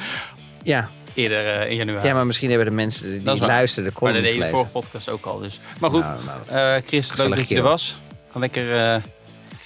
[0.64, 2.08] ja, eerder eh, in januari.
[2.08, 4.40] ja, maar misschien hebben de mensen die Dat luisteren de maar column dat deed je
[4.44, 5.40] de vorige podcast ook al.
[5.40, 5.60] Dus.
[5.80, 6.20] Maar goed, Nou,
[6.52, 8.00] nou, Chris, leuk dat je er was.
[8.32, 9.02] Ga lekker,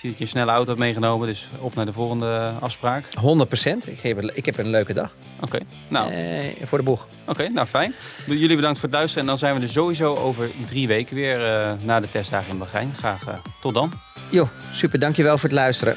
[0.04, 1.28] zie dat je een snelle auto hebt meegenomen.
[1.28, 3.06] Dus op naar de volgende afspraak.
[3.06, 3.10] 100%.
[3.86, 5.12] Ik heb, ik heb een leuke dag.
[5.40, 7.08] Oké, nou, Eh, voor de boeg.
[7.28, 7.94] oké, nou fijn.
[8.26, 9.24] Jullie bedankt voor het luisteren.
[9.24, 12.58] En dan zijn we er sowieso over drie weken weer eh, na de testdagen in
[12.58, 12.94] Bahrein.
[12.98, 13.92] Graag eh, tot dan.
[14.30, 15.00] Jo, super.
[15.00, 15.96] Dankjewel voor het luisteren.